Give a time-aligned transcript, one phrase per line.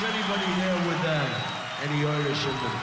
[0.00, 2.76] there anybody here with uh, any Irish in them?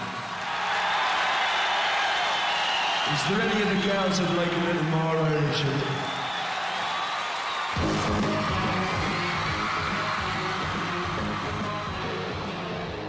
[3.14, 5.96] Is there any of the girls that like a little more Irish in them?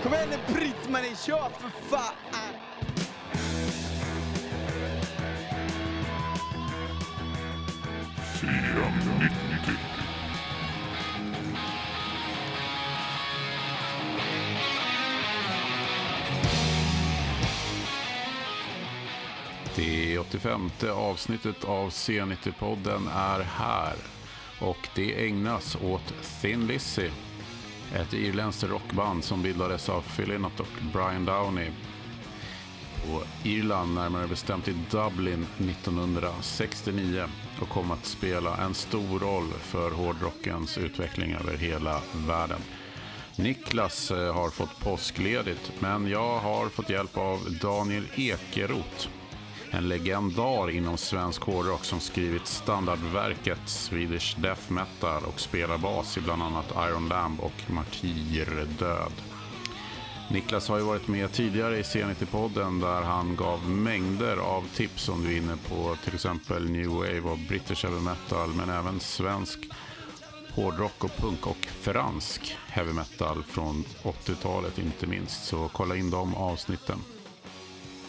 [0.02, 2.14] Kom igen nu Britt-Marie, kör för fan!
[20.18, 23.94] Det 85 avsnittet av C90-podden är här
[24.60, 27.10] och det ägnas åt Thin Lizzy.
[27.94, 31.70] Ett irländskt rockband som bildades av Phil Lynott och Brian Downey
[33.06, 37.24] på Irland, närmare bestämt i Dublin 1969
[37.60, 42.60] och kom att spela en stor roll för hårdrockens utveckling över hela världen.
[43.36, 49.08] Niklas eh, har fått påskledigt, men jag har fått hjälp av Daniel Ekeroth.
[49.70, 56.20] En legendar inom svensk hårdrock som skrivit standardverket Swedish Death Metal och spelar bas i
[56.20, 59.12] bland annat Iron Lamb och Martyrdöd.
[60.30, 65.24] Niklas har ju varit med tidigare i C90-podden där han gav mängder av tips om
[65.24, 69.58] du är inne på till exempel New Wave och British Heavy Metal men även svensk
[70.54, 75.44] hårdrock och punk och fransk heavy metal från 80-talet inte minst.
[75.44, 76.98] Så kolla in de avsnitten.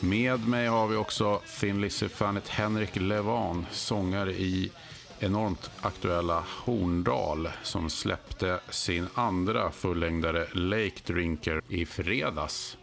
[0.01, 4.71] Med mig har vi också Thin Lizzy-fanet Henrik Levan, sångare i
[5.19, 12.77] enormt aktuella Horndal som släppte sin andra fullängdare Lake Drinker i fredags.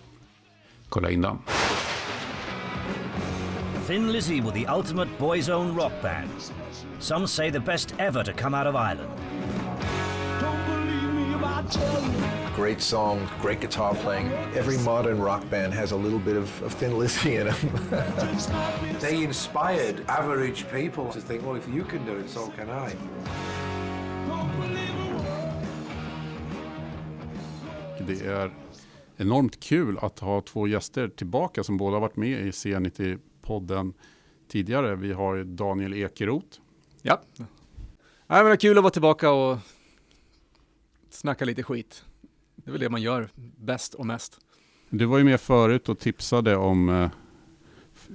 [0.88, 1.38] Kolla in den.
[3.86, 6.30] Thin Lizzy were the ultimate boys' own rock band.
[6.98, 9.10] Some say the best ever to come out of Ireland.
[12.56, 14.32] Great song, great guitar playing.
[14.54, 17.56] Every modern rock band has a little bit of, of Thin Lizzy in them.
[19.00, 22.96] They inspired average people to think, well, if you can do it, so can I.
[28.06, 28.50] Det är
[29.16, 33.94] enormt kul att ha två gäster tillbaka som båda varit med i C90-podden
[34.48, 34.96] tidigare.
[34.96, 36.60] Vi har Daniel Ekeroth.
[37.02, 37.20] Ja.
[37.36, 37.46] Nej,
[38.26, 39.58] men det är kul att vara tillbaka och
[41.10, 42.04] snacka lite skit.
[42.66, 44.40] Det är väl det man gör bäst och mest.
[44.90, 47.10] Du var ju med förut och tipsade om eh,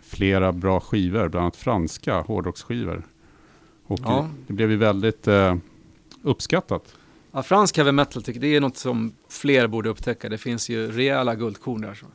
[0.04, 3.04] flera bra skivor, bland annat franska hårdrocksskivor.
[3.84, 4.30] Och Ja.
[4.48, 5.56] det blev ju väldigt eh,
[6.24, 6.96] uppskattat.
[7.32, 10.30] Ja, fransk heavy metal tycker det är något som fler borde upptäcka.
[10.30, 11.94] Det finns ju rejäla guldkorn där.
[11.94, 12.06] Så.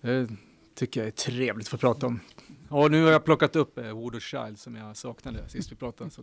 [0.00, 0.28] Det
[0.74, 2.20] tycker jag är trevligt att få prata om.
[2.68, 6.10] Och nu har jag plockat upp eh, Voodoo Child som jag saknade sist vi pratade.
[6.10, 6.22] Så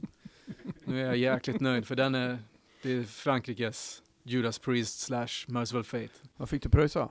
[0.86, 2.38] nu är jag jäkligt nöjd för den är,
[2.84, 6.10] det är Frankrikes Judas Priest slash Merciful Fate.
[6.38, 7.10] Vad fick du pröjsa?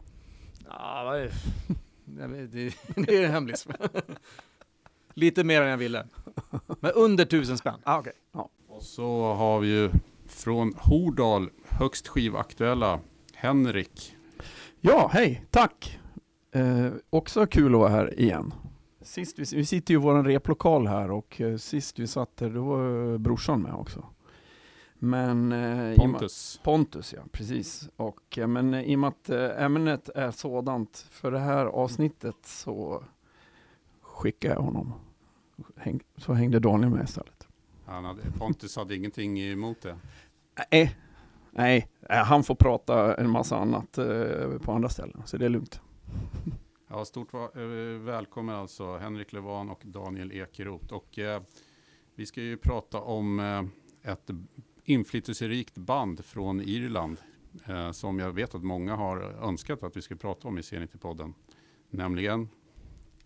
[0.68, 1.22] Ja, vad är
[2.04, 2.46] det?
[2.46, 2.74] Det,
[3.06, 3.66] det är en hemlis.
[5.14, 6.06] Lite mer än jag ville.
[6.80, 7.80] Men under tusen spänn.
[7.84, 8.12] Ah, okej.
[8.32, 8.48] Ja.
[8.68, 9.90] Och så har vi ju
[10.28, 13.00] från Hordal högst skivaktuella
[13.34, 14.16] Henrik.
[14.80, 15.98] ja, hej, tack!
[16.52, 18.54] Eh, också kul att vara här igen.
[19.02, 22.50] Sist vi, vi sitter ju i vår replokal här och eh, sist vi satt där,
[22.50, 24.04] då var eh, brorsan med också.
[25.02, 25.52] Men...
[25.52, 26.60] Eh, och med- Pontus.
[26.64, 27.88] Pontus, ja, precis.
[27.96, 32.36] Och, eh, men i och med att eh, ämnet är sådant för det här avsnittet
[32.42, 33.04] så
[34.00, 34.92] skickar jag honom.
[35.76, 37.48] Häng, så hängde Daniel med istället.
[37.86, 39.96] Han hade, Pontus hade ingenting emot det.
[40.72, 40.96] Nej,
[41.50, 45.48] nej, eh, han får prata en massa annat eh, på andra ställen, så det är
[45.48, 45.80] lugnt.
[46.88, 47.60] Ja, stort eh,
[48.00, 50.94] välkommen alltså Henrik Levan och Daniel Ekeroth.
[50.94, 51.42] Och eh,
[52.14, 54.30] vi ska ju prata om eh, ett
[54.90, 57.16] inflytelserikt band från Irland
[57.66, 61.32] eh, som jag vet att många har önskat att vi ska prata om i C90-podden.
[61.90, 62.48] Nämligen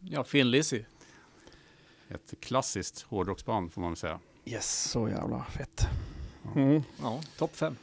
[0.00, 0.82] Ja, Finn Lizzy.
[2.08, 4.20] ett klassiskt hårdrocksband får man väl säga.
[4.44, 5.86] Yes, så jävla fett.
[6.54, 6.82] Mm.
[7.02, 7.76] Ja, topp fem.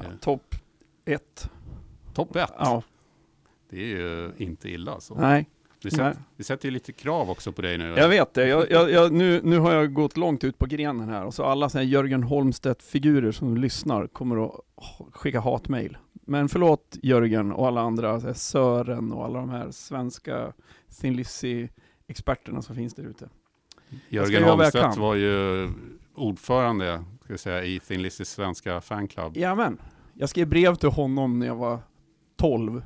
[0.00, 0.54] Eh, Topp
[1.04, 1.50] ett.
[2.14, 2.50] Topp ett.
[2.58, 2.82] Ja,
[3.68, 5.00] Det är ju inte illa.
[5.00, 5.14] Så.
[5.14, 5.46] nej.
[5.84, 6.14] Vi, sätter, Nej.
[6.36, 7.94] vi sätter ju lite krav också på dig nu.
[7.96, 8.48] Jag vet det.
[8.48, 11.44] Jag, jag, jag, nu, nu har jag gått långt ut på grenen här och så
[11.44, 14.60] alla såna här Jörgen Holmstedt-figurer som lyssnar kommer att
[15.12, 15.98] skicka hatmejl.
[16.12, 20.52] Men förlåt Jörgen och alla andra, Sören och alla de här svenska
[21.00, 23.28] Thin Lizzy-experterna som finns där ute.
[24.08, 25.70] Jörgen Holmstedt var ju
[26.14, 29.36] ordförande ska jag säga, i Thin Lizzys svenska fanclub.
[29.36, 29.78] Jajamän.
[30.14, 31.78] Jag skrev brev till honom när jag var
[32.36, 32.82] 12.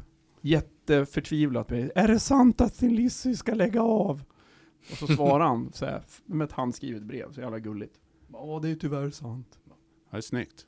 [0.88, 1.70] Jätteförtvivlat.
[1.70, 4.22] med, Är det sant att Thin Lizzy ska lägga av?
[4.90, 8.00] Och så svarade han så här, med ett handskrivet brev, så jävla gulligt.
[8.32, 9.58] Ja, det är tyvärr sant.
[10.10, 10.66] Det är snyggt.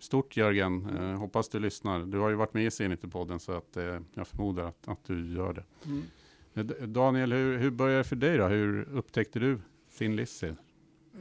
[0.00, 2.00] Stort Jörgen, eh, hoppas du lyssnar.
[2.00, 5.34] Du har ju varit med i Zenit-podden så att, eh, jag förmodar att, att du
[5.34, 5.64] gör det.
[5.84, 6.04] Mm.
[6.54, 8.46] Eh, Daniel, hur, hur började det för dig då?
[8.46, 9.60] Hur upptäckte du
[9.98, 10.52] Thin Lizzy?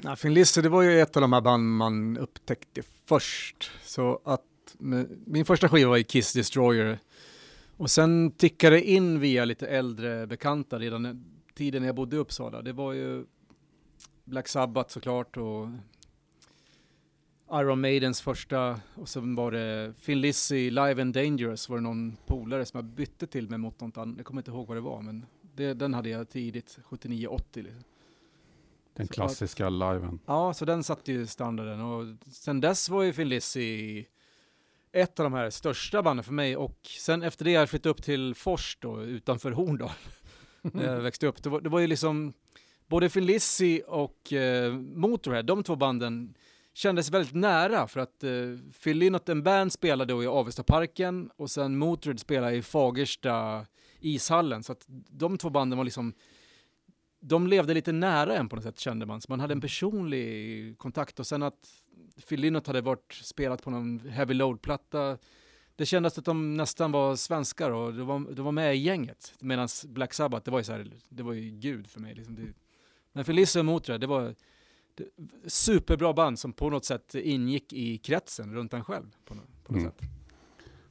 [0.01, 3.71] Ja, Finn Lizzy, det var ju ett av de här band man upptäckte först.
[3.83, 4.43] Så att
[4.77, 6.99] med, min första skiva var i Kiss Destroyer.
[7.77, 12.19] Och sen tickade det in via lite äldre bekanta redan tiden när jag bodde i
[12.19, 12.61] Uppsala.
[12.61, 13.25] Det var ju
[14.25, 15.67] Black Sabbath såklart och
[17.51, 22.17] Iron Maidens första och sen var det Finn Lizzy, Live and Dangerous var det någon
[22.25, 24.17] polare som jag bytte till mig mot något annat.
[24.17, 27.83] Jag kommer inte ihåg vad det var men det, den hade jag tidigt, 79-80 liksom.
[28.93, 30.19] Den Så klassiska liven.
[30.25, 34.05] Ja, så den satte ju standarden och sen dess var ju Finn Lizzy
[34.97, 38.03] ett av de här största banden för mig och sen efter det jag flyttade upp
[38.03, 39.89] till Fors då utanför Horndal
[40.61, 41.43] när jag växte upp.
[41.43, 42.33] Det var, det var ju liksom
[42.87, 46.35] både Finn Lizzy och eh, Motorhead, de två banden
[46.73, 48.31] kändes väldigt nära för att eh,
[48.83, 53.65] Phil Lynott and Band spelade då i Avestaparken och sen Motörhead spelade i Fagersta
[53.99, 56.13] ishallen så att de två banden var liksom
[57.27, 60.77] de levde lite nära en på något sätt kände man, så man hade en personlig
[60.77, 61.67] kontakt och sen att
[62.29, 65.17] Phil Lynott hade varit spelat på någon heavy load-platta
[65.75, 69.33] det kändes att de nästan var svenskar och de var, de var med i gänget.
[69.39, 72.15] Medan Black Sabbath, det var ju så här, det var ju gud för mig.
[72.15, 72.35] Liksom.
[72.35, 72.53] Det,
[73.13, 74.35] men Lizzy och Motörhead, det var
[74.95, 75.05] det,
[75.49, 79.15] superbra band som på något sätt ingick i kretsen runt en själv.
[79.25, 79.83] På, på något Mm.
[79.83, 80.09] sätt.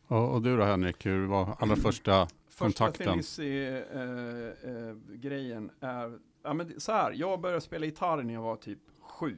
[0.06, 3.06] Och, och du då Henrik, hur var allra första Första kontakten?
[3.06, 9.36] Felici-grejen är, ja men så här, jag började spela gitarr när jag var typ sju.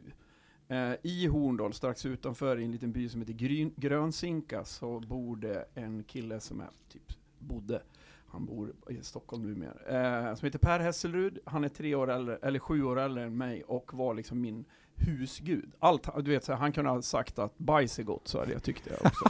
[0.68, 5.36] Eh, I Horndal, strax utanför i en liten by som heter Gryn, Grönsinka, så bor
[5.36, 7.82] det en kille som är typ, bodde,
[8.28, 11.38] han bor i Stockholm numera, eh, som heter Per Hesselrud.
[11.44, 14.64] Han är tre år äldre, eller sju år äldre än mig och var liksom min
[14.94, 15.72] husgud.
[15.78, 18.52] Allt, du vet, så här, han kunde ha sagt att bajs är gott, så hade
[18.52, 19.24] jag tyckt det också.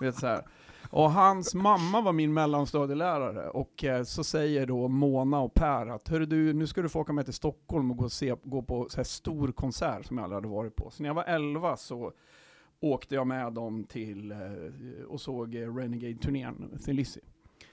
[0.00, 0.42] vet, så här.
[0.94, 6.08] Och hans mamma var min mellanstadielärare och eh, så säger då Mona och Per att
[6.08, 8.62] Hörru du, nu ska du få åka med till Stockholm och gå, och se, gå
[8.62, 10.90] på så här stor konsert som jag aldrig hade varit på.
[10.90, 12.12] Så när jag var 11 så
[12.80, 14.38] åkte jag med dem till eh,
[15.08, 17.20] och såg eh, Renegade-turnén, Thin Lizzy.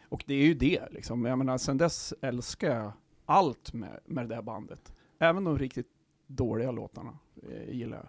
[0.09, 1.25] Och det är ju det liksom.
[1.25, 2.91] Jag menar, sen dess älskar jag
[3.25, 4.93] allt med, med det där bandet.
[5.19, 5.89] Även de riktigt
[6.27, 7.17] dåliga låtarna
[7.49, 8.07] eh, gillar jag.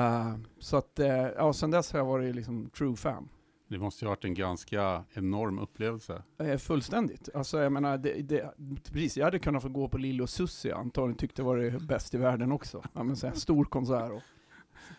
[0.00, 3.28] Uh, så att, eh, ja, sen dess har jag varit liksom true fan.
[3.74, 6.22] Det måste ju ha varit en ganska enorm upplevelse.
[6.38, 7.28] Eh, fullständigt.
[7.34, 8.54] Alltså jag menar, det, det,
[8.92, 11.70] precis, jag hade kunnat få gå på Lille och Susie, antagligen tyckte det var det
[11.70, 12.82] bäst i världen också.
[12.92, 14.22] Ja, men så här, stor konsert och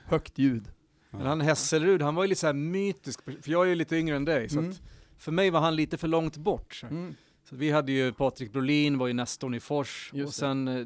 [0.06, 0.72] högt ljud.
[1.12, 3.96] Men han Hesselrud, han var ju lite så här mytisk, för jag är ju lite
[3.96, 4.72] yngre än dig, så Mm.
[4.72, 4.82] att
[5.18, 6.74] för mig var han lite för långt bort.
[6.74, 6.88] Så.
[6.88, 7.16] Mm.
[7.50, 10.86] Så vi hade ju Patrik Brolin, var ju nestorn i Fors, Just och sen eh,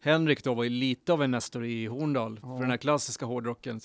[0.00, 2.48] Henrik då var ju lite av en nestor i Horndal, Ja.
[2.56, 3.80] för den här klassiska hårdrocken.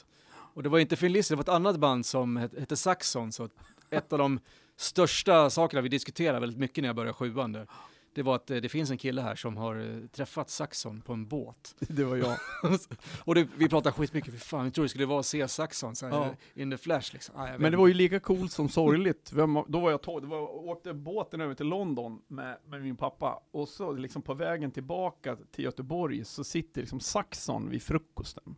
[0.60, 3.32] Och det var inte Finn Lizzy, det var ett annat band som het- hette Saxon,
[3.32, 3.50] så
[3.90, 4.40] ett av de
[4.76, 7.68] största sakerna vi diskuterade väldigt mycket när jag började sjuan där,
[8.14, 11.14] det var att eh, det finns en kille här som har eh, träffat Saxon på
[11.14, 11.76] en båt.
[11.80, 12.38] Det var jag.
[13.26, 15.96] och det, vi pratade skitmycket, för fan, vi tror det skulle vara att se Saxon
[15.96, 16.36] så Ja.
[16.54, 17.36] in the flash liksom.
[17.38, 19.32] Ah, jag Men det var ju lika coolt som sorgligt.
[19.34, 22.82] Vem, då var jag tolv, det var, jag åkte båten över till London med, med
[22.82, 23.44] min pappa.
[23.52, 28.56] Och så liksom på vägen tillbaka till Göteborg så sitter liksom Saxon vid frukosten.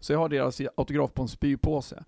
[0.00, 2.04] Så jag har deras autograf på en spypåse.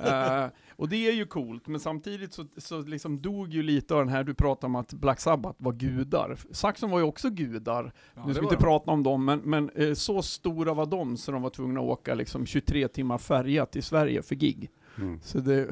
[0.00, 0.46] Eh,
[0.76, 4.08] och det är ju coolt, men samtidigt så, så liksom dog ju lite av den
[4.08, 6.36] här, du pratar om att Black Sabbath var gudar.
[6.50, 8.62] Saxon var ju också gudar, Ja, nu ska vi inte de.
[8.62, 11.86] prata om dem, men, men eh, så stora var de så de var tvungna att
[11.86, 14.70] åka liksom 23 timmar färja till Sverige för gig.
[14.98, 15.20] Mm.
[15.22, 15.68] Så det,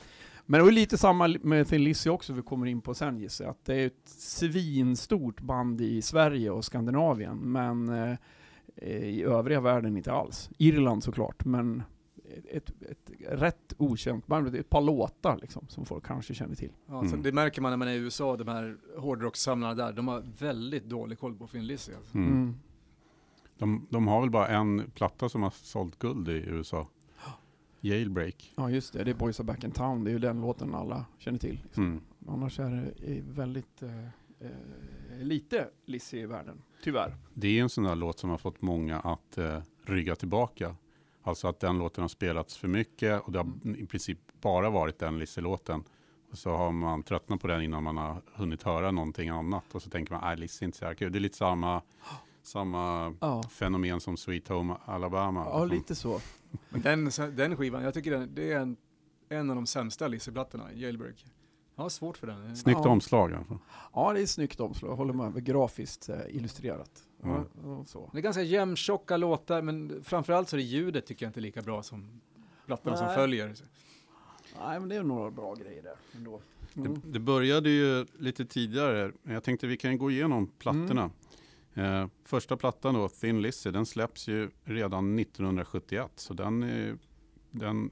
[0.46, 3.46] men det var lite samma med Thin Lizzy också, vi kommer in på sen gissar.
[3.46, 8.16] Att det är ett svinstort band i Sverige och Skandinavien, men eh,
[8.76, 10.50] i övriga världen inte alls.
[10.58, 11.82] Irland såklart, men
[12.50, 14.54] ett, ett rätt okänt band.
[14.54, 16.72] Ett par låtar liksom, som folk kanske känner till.
[16.86, 17.22] Ja, så Mm.
[17.22, 20.84] det märker man när man är i USA, de här hårdrockssamlarna där, de har väldigt
[20.84, 21.92] dålig koll på Finn Lizzy.
[21.94, 22.16] Alltså.
[22.18, 22.28] Mm.
[22.32, 22.54] Mm.
[23.58, 26.88] De, de har väl bara en platta som har sålt guld i USA.
[27.80, 28.52] Jailbreak.
[28.56, 30.74] Ja just det, det är Boys Are Back in Town, det är ju den låten
[30.74, 31.60] alla känner till.
[31.64, 31.84] Liksom.
[31.84, 32.00] Mm.
[32.28, 34.04] Annars är det eh, väldigt eh,
[34.40, 34.50] eh,
[35.20, 37.16] lite Lizzy i världen, tyvärr.
[37.34, 40.76] Det är en sån där låt som har fått många att eh, rygga tillbaka.
[41.22, 44.98] Alltså att den låten har spelats för mycket och det har i princip bara varit
[44.98, 45.84] den Lizzy-låten.
[46.30, 49.74] Och så har man tröttnat på den innan man har hunnit höra någonting annat.
[49.74, 51.12] Och så tänker man, nej Lizzy är inte så här kul.
[51.12, 51.82] Det är lite samma,
[52.42, 55.40] samma Ja, fenomen som Sweet Home Alabama.
[55.50, 55.76] ja Liksom.
[55.78, 56.20] lite så.
[56.68, 58.76] Men den, den skivan, jag tycker den, det är en,
[59.28, 61.24] en av de sämsta Lizzy-plattorna, Jailbreak.
[61.74, 62.56] Har svårt för den.
[62.56, 62.90] Snyggt Ja.
[62.90, 63.58] omslag i alla fall.
[63.94, 65.44] Ja, det är snyggt omslag, jag håller med.
[65.44, 66.90] Grafiskt eh, illustrerat.
[67.22, 67.70] Ja, Mm.
[67.70, 68.10] och så.
[68.12, 71.42] Det är ganska jämntjocka låtar, men framförallt så är det ljudet tycker jag inte är
[71.42, 72.20] lika bra som
[72.66, 73.54] plattorna som följer.
[74.60, 76.40] Nej, men det är några bra grejer där ändå.
[76.76, 76.94] Mm.
[76.94, 79.12] Det, det började ju lite tidigare.
[79.22, 81.10] men Jag tänkte vi kan gå igenom plattorna.
[81.74, 86.10] Eh, första plattan då, Thin Lizzy, den släpps ju redan 1971.
[86.16, 86.98] Så den, är,
[87.50, 87.90] den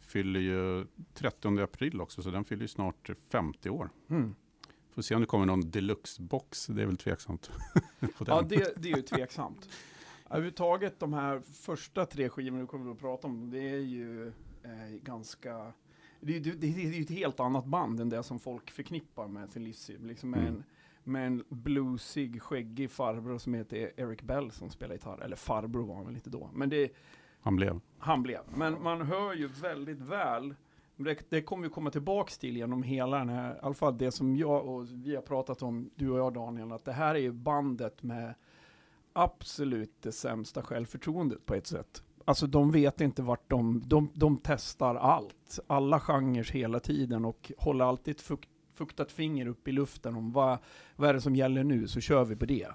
[0.00, 3.90] fyller ju 30 april också, så den fyller ju snart 50 år.
[4.10, 4.34] Mm.
[4.94, 7.50] Får se om det kommer någon deluxe-box, det är väl tveksamt.
[8.26, 9.68] Ja, det, det är ju tveksamt.
[10.30, 14.26] Överhuvudtaget de här första tre skivorna du kommer att prata om, det är ju
[14.62, 15.72] eh, ganska...
[16.20, 19.28] Det, är- det, det, är ju ett helt annat band än det som folk förknippar
[19.28, 19.98] med Thin Lizzy.
[19.98, 20.54] Liksom med, Mm.
[20.54, 20.64] en,
[21.12, 25.20] med en bluesig, skäggig farbror som heter Eric Bell som spelar gitarr.
[25.24, 26.50] Eller farbror var han väl inte då.
[26.54, 26.90] Men det,
[27.48, 27.80] han blev.
[27.98, 28.40] han blev.
[28.54, 30.54] Men man hör ju väldigt väl,
[30.96, 34.10] det, det kommer vi komma tillbaks till genom hela den här, i alla fall det
[34.10, 37.18] som jag och vi har pratat om, du och jag Daniel, att det här är
[37.18, 38.34] ju bandet med
[39.12, 42.02] absolut det sämsta självförtroendet på ett sätt.
[42.24, 47.52] Alltså de vet inte vart de, de, de testar allt, alla genrer hela tiden och
[47.58, 50.58] håller alltid ett fukt, fuktat finger upp i luften om vad,
[50.96, 52.68] vad är det som gäller nu, så kör vi på det.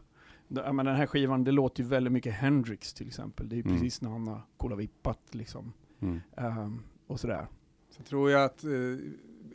[0.47, 3.49] Menar, den här skivan, det låter ju väldigt mycket Hendrix till exempel.
[3.49, 3.73] Det är ju Mm.
[3.73, 5.73] precis när han har kola vippat liksom.
[6.01, 6.21] Mm.
[6.37, 7.47] Ehm, och sådär.
[7.89, 8.71] Så tror jag att eh,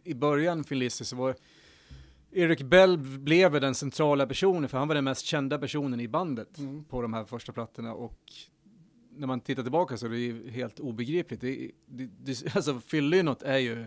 [0.04, 1.34] i början Lizzy så var
[2.30, 6.58] Eric Bell blev den centrala personen, för han var den mest kända personen i bandet
[6.58, 6.84] Mm.
[6.84, 8.18] på de här första plattorna och
[9.10, 11.40] när man tittar tillbaka så är det ju helt obegripligt.
[11.40, 13.84] Det, det, det, alltså Phil Lynott är ju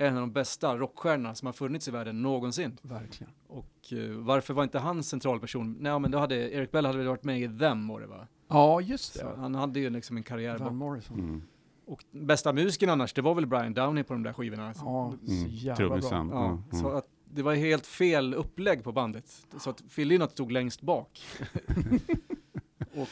[0.00, 2.78] en av de bästa rockstjärnorna som har funnits i världen någonsin.
[2.82, 3.32] Verkligen.
[3.48, 5.76] Och eh, varför var inte han central person?
[5.80, 8.26] Nej men då hade Eric Bell hade väl varit med i Them var det va?
[8.48, 9.34] Ja, just Så det.
[9.36, 10.76] han hade ju liksom en karriär Van.
[10.76, 11.18] Morrison.
[11.20, 11.42] Mm.
[11.86, 14.68] Och bästa musiken annars, det var väl Brian Downey på de där skivorna.
[14.68, 14.84] Alltså.
[14.84, 15.46] Ja, så Mm.
[15.48, 16.00] jävla bra.
[16.00, 16.28] Trummisen.
[16.32, 16.62] Ja, Mm.
[16.82, 19.24] så att det var helt fel upplägg på bandet.
[19.58, 21.20] Så att Phil Lynott stod längst bak.
[22.94, 23.08] och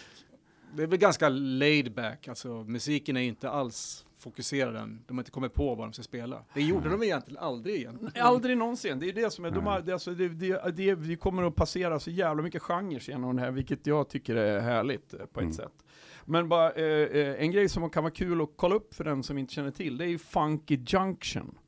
[0.75, 5.05] det är väl ganska laid back, alltså musiken är inte alls fokuserad än.
[5.07, 6.45] De har inte kommit på vad de ska spela.
[6.55, 8.11] Det gjorde de egentligen aldrig igen.
[8.21, 8.99] Aldrig någonsin.
[8.99, 11.55] Det är det som är, de har, det, alltså, det, det, det, vi kommer att
[11.55, 15.41] passera så jävla mycket genrer genom det här, vilket jag tycker är härligt eh, på
[15.41, 15.53] ett Mm.
[15.53, 15.85] sätt.
[16.25, 19.23] Men bara, eh, eh, en grej som kan vara kul att kolla upp för den
[19.23, 21.59] som inte känner till, det är ju Funky Junction.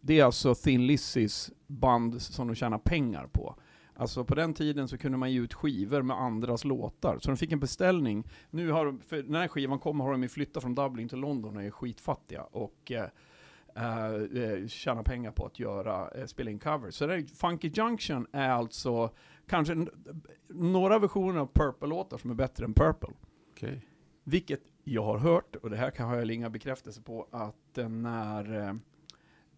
[0.00, 3.56] Det är alltså Thin Lizzys band som de tjänar pengar på.
[3.96, 7.18] Alltså på den tiden så kunde man ge ut skivor med andras låtar.
[7.18, 8.24] Så de fick en beställning.
[8.50, 11.56] Nu har de, för när skivan kom har de ju flyttat från Dublin till London
[11.56, 12.42] och är skitfattiga.
[12.42, 13.08] Och eh,
[13.76, 16.94] eh, eh, tjäna pengar på att göra, eh, spela in covers.
[16.94, 19.10] Så det Funky Junction är alltså
[19.46, 19.86] kanske
[20.48, 23.14] några versioner av Purple-låtar som är bättre än Purple.
[23.52, 23.86] Okej.
[24.24, 28.78] Vilket jag har hört, och det här kan jag inga bekräftelse på, att när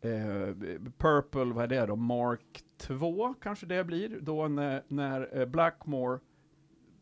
[0.00, 0.54] eh,
[0.98, 6.18] Purple, vad är det då, Mark 2 kanske det blir, då när, när eh, Blackmore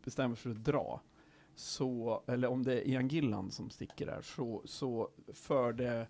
[0.04, 1.00] bestämmer sig för att dra,
[1.54, 6.06] så, eller om det är Ian Gillan som sticker där, så, så för det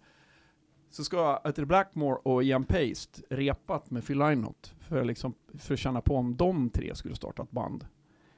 [0.91, 5.75] så ska Ethel Blackmore och Ian Paste repat med Phil Lynott för, att liksom, för
[5.75, 7.87] att känna på om de tre skulle starta ett band.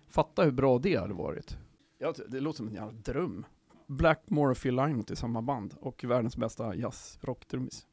[0.07, 1.59] Fatta hur bra det hade varit.
[1.99, 3.47] Ja, det låter som en jävla dröm.
[3.87, 7.87] Blackmore och Phil Lynott i samma band och världens bästa jazz-rocktrummis.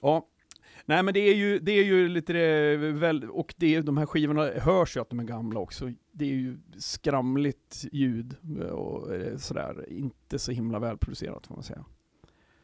[0.00, 0.26] Ja,
[0.84, 3.96] nej men det är ju, det är ju lite det, väl, och det är, de
[3.96, 5.92] här skivorna hörs ju att de är gamla också.
[6.12, 8.36] Det är ju skramligt ljud
[8.72, 11.84] och eh, sådär, inte så himla välproducerat får man säga.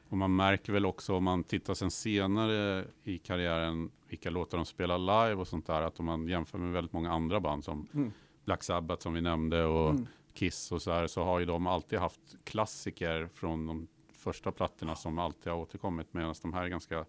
[0.09, 4.65] Och man märker väl också om man tittar sen senare i karriären vilka låtar de
[4.67, 5.83] spelar live och sånt där.
[5.83, 8.13] Att om man jämför med väldigt många andra band som Mm.
[8.45, 10.07] Black Sabbath som vi nämnde och Mm.
[10.35, 11.07] Kiss och så här.
[11.07, 13.89] Så har ju de alltid haft klassiker från de
[14.29, 16.07] första plattorna som alltid har återkommit.
[16.15, 17.05] Medan de här är ganska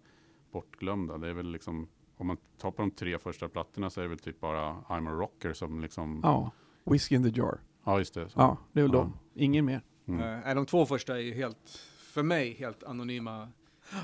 [0.52, 1.18] bortglömda.
[1.18, 4.08] Det är väl liksom, om man tar på de tre första plattorna så är det
[4.08, 6.52] väl typ bara I'm a rocker som liksom, ja,
[6.84, 7.60] Ja, Whiskey in the Jar.
[7.98, 8.28] just det.
[8.28, 8.40] Så.
[8.40, 8.98] Ja, det är väl Ja.
[8.98, 9.12] de.
[9.44, 9.82] Ingen mer.
[10.08, 10.54] Mm.
[10.56, 13.48] De två första är ju helt, för mig, helt anonyma.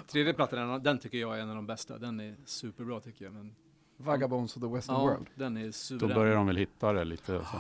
[0.09, 1.99] Tredje plattan, den tycker jag är en av de bästa.
[1.99, 3.35] Den är superbra tycker jag.
[3.35, 3.55] Men,
[3.97, 5.27] Vagabonds of the Western ja, World.
[5.35, 6.15] den är Då suverän.
[6.15, 7.45] börjar de väl hitta det lite.
[7.45, 7.57] Så.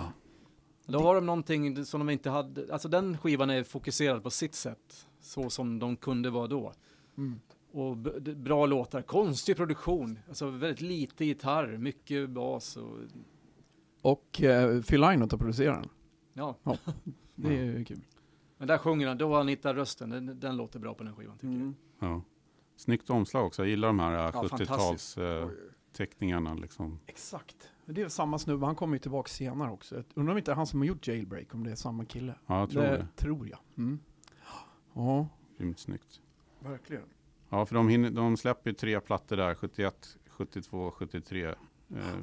[0.93, 4.55] Då har de någonting som de inte hade, alltså den skivan är fokuserad på sitt
[4.55, 5.07] sätt.
[5.26, 6.73] Så som de kunde vara då.
[7.16, 7.40] Mm.
[7.73, 7.97] Och
[8.37, 10.18] bra låtar, konstig produktion.
[10.28, 12.99] Alltså väldigt lite gitarr, mycket bas och
[14.02, 15.90] Och eh, Phil Lynott har producerat den.
[16.33, 16.56] ja.
[17.35, 18.00] Det är ju kul.
[18.59, 20.11] Men där sjunger han, då har han hittat rösten.
[20.11, 21.75] Den, den låter bra på den skivan tycker Mm.
[22.00, 22.23] Ja.
[22.76, 23.62] Snyggt omslag också.
[23.62, 25.18] Jag gillar de här eh, Ja, 70-tals fantastiskt.
[25.18, 25.49] eh,
[25.92, 26.54] teckningarna.
[26.54, 26.99] Liksom.
[27.06, 27.71] Exakt.
[27.87, 29.95] Det är samma snubbe, han kommer ju tillbaka senare också.
[29.95, 32.04] Jag Undrar om inte det är han som har gjort Jailbreak, om det är samma
[32.04, 32.35] kille.
[32.47, 32.88] Ja, jag tror det.
[32.88, 33.59] det tror jag.
[33.76, 33.99] Mm.
[34.97, 36.21] Ja, Grymt snyggt.
[36.61, 37.03] verkligen.
[37.49, 41.45] Ja, för de, hinner, de släpper tre plattor där, 71, 72, 73.
[41.45, 41.55] Eh,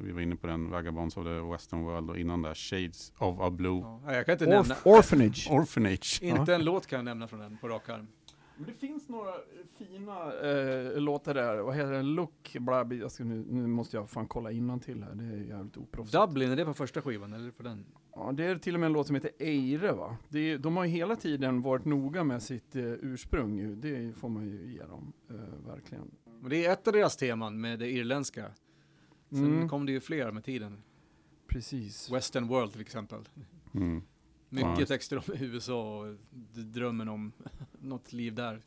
[0.02, 3.40] vi var inne på den, Vagabonds of the Western World och innan där Shades of
[3.40, 3.80] a Blue.
[3.80, 5.48] Ja, jag kan inte nämna, Orf Orphanage.
[5.50, 6.22] Orphanage.
[6.22, 8.06] inte en låt kan jag nämna från den på rak arm.
[8.56, 9.32] Men det finns några
[9.78, 11.56] fina eh, låtar där.
[11.58, 12.06] Vad heter den?
[12.14, 15.14] Look, bla, bla, jag ska, nu, nu måste jag fan kolla innan till här.
[15.14, 16.20] Det är jävligt oproffsigt.
[16.26, 17.84] Dublin, är det på första skivan eller på den?
[18.14, 20.16] Ja, det är till och med en låt som heter Eire va?
[20.28, 23.80] Det är, de har ju hela tiden varit noga med sitt eh, ursprung.
[23.80, 26.10] Det får man ju ge dem, eh, verkligen.
[26.42, 28.44] Och det är ett av deras teman med det irländska.
[29.30, 29.68] Sen Mm.
[29.68, 30.82] kom det ju fler med tiden.
[31.48, 32.10] Precis.
[32.12, 33.28] Western World till exempel.
[33.74, 34.02] Mm.
[34.54, 34.86] Mycket Ja.
[34.86, 36.14] texter om USA och
[36.54, 37.32] drömmen om
[37.80, 38.60] något liv där.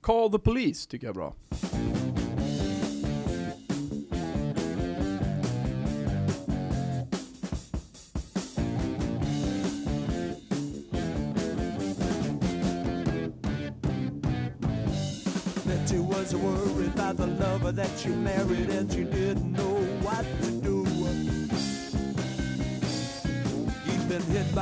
[0.00, 1.34] Call the police tycker jag är bra.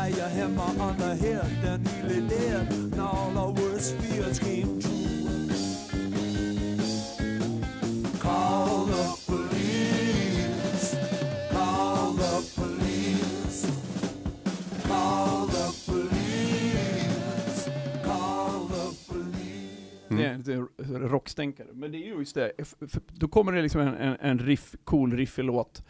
[0.03, 4.81] By a hammer on the head and nearly dead, and all our worst fears came
[4.81, 5.49] true.
[8.19, 10.97] Call the police.
[11.53, 13.67] Call the police.
[14.89, 17.69] Call the police.
[18.05, 20.17] Call the police.
[20.17, 20.55] Det är lite
[20.99, 21.69] rockstänkare.
[21.73, 22.53] Men det är ju just det,
[23.07, 25.83] då kommer det liksom en, en, en riff, cool riffig låt.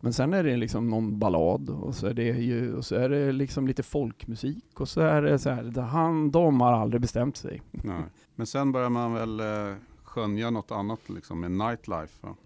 [0.00, 3.08] Men sen är det liksom någon ballad och så är det ju, och så är
[3.08, 7.36] det liksom lite folkmusik och så är det så här, han, de har aldrig bestämt
[7.36, 7.62] sig.
[7.70, 8.02] Nej.
[8.34, 12.26] Men sen börjar man väl eh, skönja något annat liksom med nightlife.
[12.26, 12.36] Va?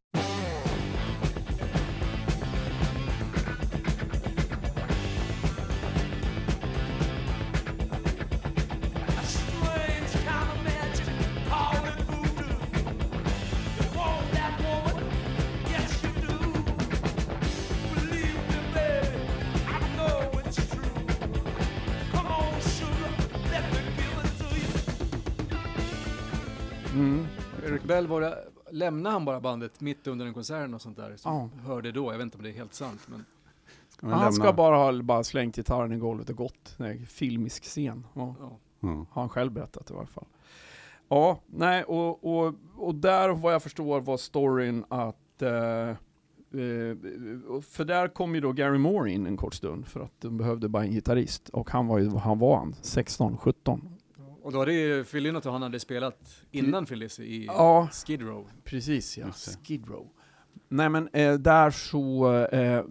[27.94, 28.38] Bell, var det,
[28.70, 31.16] lämnade han bara bandet mitt under en konsert och sånt där?
[31.16, 31.62] Som Ja.
[31.68, 33.00] hörde då, jag vet inte om det är helt sant.
[33.06, 33.24] Men
[33.88, 36.76] Ska Han lämna- ska bara ha bara slängt gitarren i golvet och gått.
[36.78, 38.06] En filmisk scen.
[38.14, 38.34] Ja.
[38.40, 38.58] ja.
[38.88, 39.06] Mm.
[39.10, 40.24] Har han själv berättat i varje fall.
[41.08, 45.96] Ja, nej, och, och, och där vad jag förstår var storyn att eh, eh,
[47.62, 50.68] för där kom ju då Gary Moore in en kort stund för att de behövde
[50.68, 53.88] bara en gitarrist och han var ju, han var han, 16, 17.
[54.44, 57.88] Och då hade ju Phil Lynott och han hade spelat innan Phil Lizzy i Ja,
[57.92, 58.50] Skid Row.
[58.64, 59.32] precis ja.
[59.32, 60.10] Skid Row.
[60.68, 62.84] Nej men eh, där så, eh,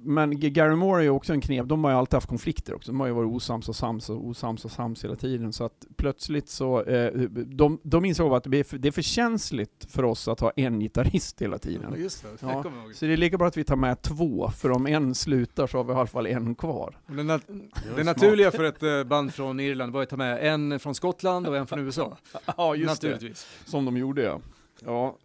[0.00, 2.92] men Gary Moore är ju också en knep, de har ju alltid haft konflikter också,
[2.92, 5.86] de har ju varit osams och sams och osams och sams hela tiden, så att
[5.96, 10.02] plötsligt så, eh, de, de insåg att det är, för, det är för känsligt för
[10.02, 11.94] oss att ha en gitarrist hela tiden.
[11.96, 12.28] just det.
[12.40, 12.64] Ja.
[12.88, 12.94] det.
[12.94, 15.76] Så det är lika bra att vi tar med två, för om en slutar så
[15.76, 16.98] har vi i alla fall en kvar.
[17.06, 20.80] Det, nat- det naturliga för ett eh, band från Irland var att ta med en
[20.80, 22.16] från Skottland och en från USA.
[22.56, 23.46] Ja, just Naturligtvis.
[23.64, 24.40] Som de gjorde ja.
[24.84, 25.16] ja.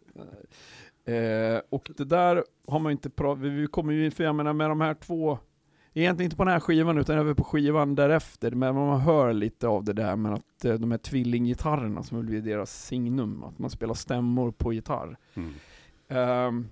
[1.05, 4.69] Eh, och det där har man inte pratat, vi kommer ju, för jag menar med
[4.69, 5.39] de här två,
[5.93, 9.67] egentligen inte på den här skivan utan även på skivan därefter, men man hör lite
[9.67, 13.69] av det där med att eh, de här tvillinggitarrerna som blir deras signum, att man
[13.69, 15.17] spelar stämmor på gitarr.
[15.33, 15.53] Mm.
[16.07, 16.67] Ehm,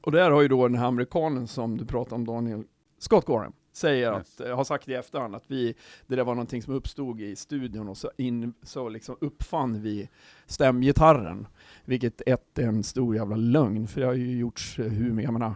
[0.00, 2.64] och där har ju då den här amerikanen som du pratade om Daniel,
[2.98, 4.40] Scott Gorham, säger Yes.
[4.40, 5.74] att, eh, har sagt i efterhand att vi,
[6.06, 10.08] det där var någonting som uppstod i studion och så, in, så liksom uppfann vi
[10.46, 11.46] stämgitarren.
[11.84, 15.24] Vilket ett är en stor jävla lögn, för det har ju gjorts eh, hur mycket,
[15.24, 15.54] jag menar,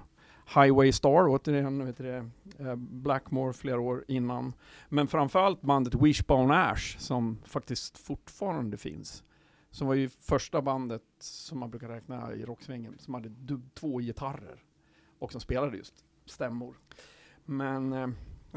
[0.55, 4.53] Highway Star, återigen, vet det, eh, Blackmore flera år innan.
[4.89, 9.25] Men framförallt bandet Wishbone Ash, som faktiskt fortfarande finns.
[9.71, 13.31] Som var ju första bandet som man brukar räkna i rocksvängen, som hade
[13.75, 14.63] två gitarrer.
[15.19, 16.77] Och som spelade just stämmor.
[17.45, 18.09] Men eh,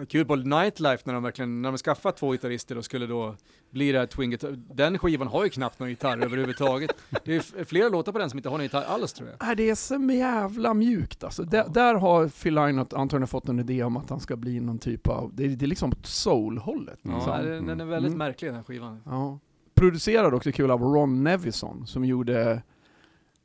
[0.10, 3.36] Kul på Nightlife när de verkligen, när de skaffat två gitarrister och skulle då
[3.72, 4.52] bli det här twin guitar.
[4.74, 6.92] Den skivan har ju knappt någon gitarr överhuvudtaget.
[7.26, 9.50] Det är flera låtar på den som inte har någon gitarr alls tror jag.
[9.50, 11.44] äh, det är så jävla mjukt alltså.
[11.44, 14.80] Där, där har Phil Lynott antagligen fått en idé om att han ska bli någon
[14.80, 17.00] typ av, det är, det är liksom soul-hållet.
[17.02, 17.34] Ja, liksom.
[17.34, 18.18] Ja, den, den är väldigt Mm.
[18.20, 19.02] märklig den här skivan.
[19.06, 19.40] Ja.
[19.74, 22.62] Producerad också kul av Ron Nevison som gjorde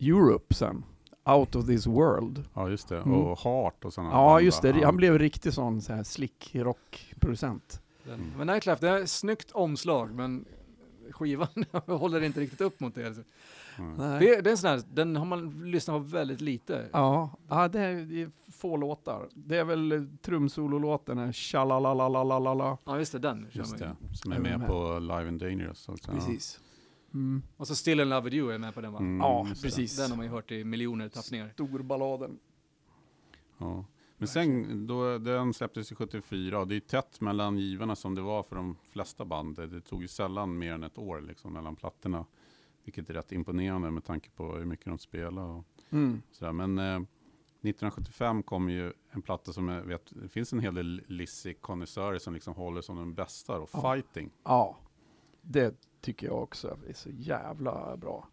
[0.00, 0.84] Europe sen.
[1.26, 2.44] Out of this world.
[2.54, 2.96] Ja, just det.
[2.96, 3.14] Mm.
[3.14, 7.80] Och Heart och sådana Ja just det, han blev riktigt sån så här slick rockproducent.
[8.06, 8.32] Mm.
[8.36, 10.44] Men Nightlife, det är ett snyggt omslag men
[11.10, 11.48] skivan
[11.86, 13.06] håller inte riktigt upp mot det.
[13.06, 13.22] Alltså.
[13.78, 13.98] Mm.
[13.98, 16.88] Det, det är en sån här, den har man lyssnat på väldigt lite.
[16.92, 19.28] Ja, ja det, är, det är få låtar.
[19.34, 22.78] Det är väl trumsololåten, tjalalalalala.
[22.84, 24.68] Ja just det, den Just det, som är med med.
[24.68, 26.12] på Live and Dangerous också.
[26.12, 26.60] Precis.
[27.14, 27.42] Mm.
[27.56, 28.98] Och så Still in Love With You är med på den va?
[28.98, 29.96] Mm, Ja, precis.
[29.96, 31.50] Den har man ju hört i miljoner tappningar.
[31.52, 32.38] Storballaden.
[33.58, 33.84] Ja.
[34.18, 38.20] Men sen, då, den släpptes i 74 och det är tätt mellan givarna som det
[38.22, 39.56] var för de flesta band.
[39.56, 42.24] Det tog ju sällan mer än ett år liksom mellan plattorna.
[42.84, 46.22] Vilket är rätt imponerande med tanke på hur mycket de spelar och Mm.
[46.32, 46.52] sådär.
[46.52, 46.84] Men eh,
[47.62, 52.34] 1975 kom ju en platta som jag vet, det finns en hel del Lizzy-konnässörer som
[52.34, 53.92] liksom håller som den bästa då, Ja.
[53.94, 54.30] Fighting.
[54.44, 54.76] Ja,
[55.46, 58.28] det tycker jag också är så jävla bra.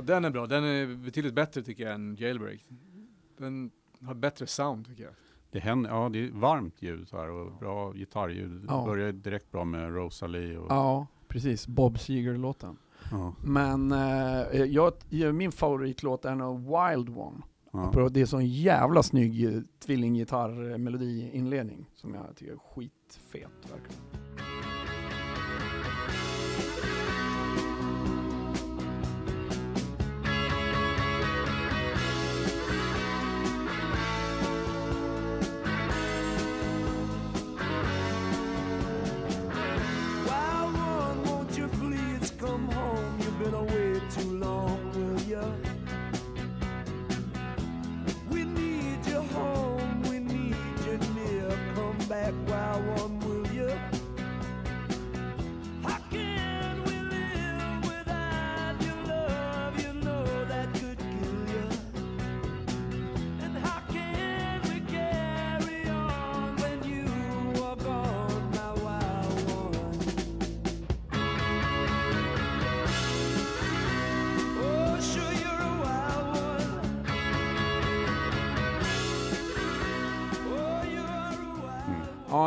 [0.00, 0.46] Ja, den är bra.
[0.46, 2.64] Den är betydligt bättre tycker jag än Jailbreak.
[3.38, 3.70] Den
[4.04, 5.12] har bättre sound tycker jag.
[5.50, 8.64] Det, händer, ja, det är varmt ljud här och bra gitarrljud.
[8.68, 8.80] Ja.
[8.80, 10.58] Det börjar direkt bra med Rosalie.
[10.58, 11.66] Och, Ja, precis.
[11.68, 12.76] Bob Seger-låten.
[13.10, 14.92] ja, Men eh, jag,
[15.34, 17.42] min favoritlåt är nog Wild One.
[17.72, 18.08] ja.
[18.10, 24.02] Det är så en jävla snygg eh, tvillinggitarr-melodi-inledning som jag tycker är skitfet verkligen.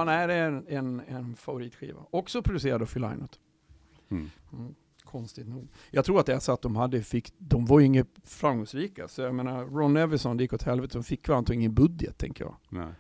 [0.03, 1.99] Ja, nej, det är en, en, en favoritskiva.
[2.11, 3.39] Också producerad av Phil Lynott.
[4.09, 4.29] Mm.
[4.53, 5.67] Mm, konstigt nog.
[5.91, 9.07] Jag tror att det är så att de hade, fick, de var ju inget framgångsrika.
[9.07, 10.97] Så jag menar, Ron Nevison, det gick åt helvete.
[10.97, 12.55] De fick väl antagligen ingen budget, tänker jag.
[12.69, 12.93] Nej.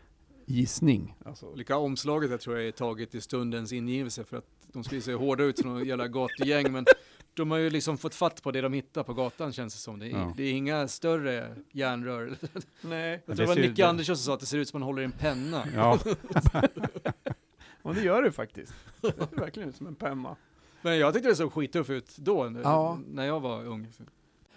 [0.45, 1.15] Gissning.
[1.25, 1.55] Alltså.
[1.55, 5.13] Lika omslaget jag tror jag är taget i stundens ingivelse för att de skulle se
[5.13, 6.85] hårda ut som några jävla gatugäng men
[7.33, 9.99] de har ju liksom fått fatt på det de hittar på gatan känns det som.
[9.99, 10.33] Det är, Ja.
[10.37, 12.35] det är inga större järnrör.
[12.81, 13.09] Nej.
[13.11, 14.79] Jag det tror det var ser- Nicke Andersson som sa att det ser ut som
[14.79, 15.63] man håller i en penna.
[15.75, 15.99] Ja,
[17.81, 18.73] Och det gör det faktiskt.
[19.01, 20.35] Det är verkligen ut som en penna.
[20.81, 22.99] Men jag tyckte det såg skittuff ut då, Ja.
[23.07, 23.87] när jag var ung.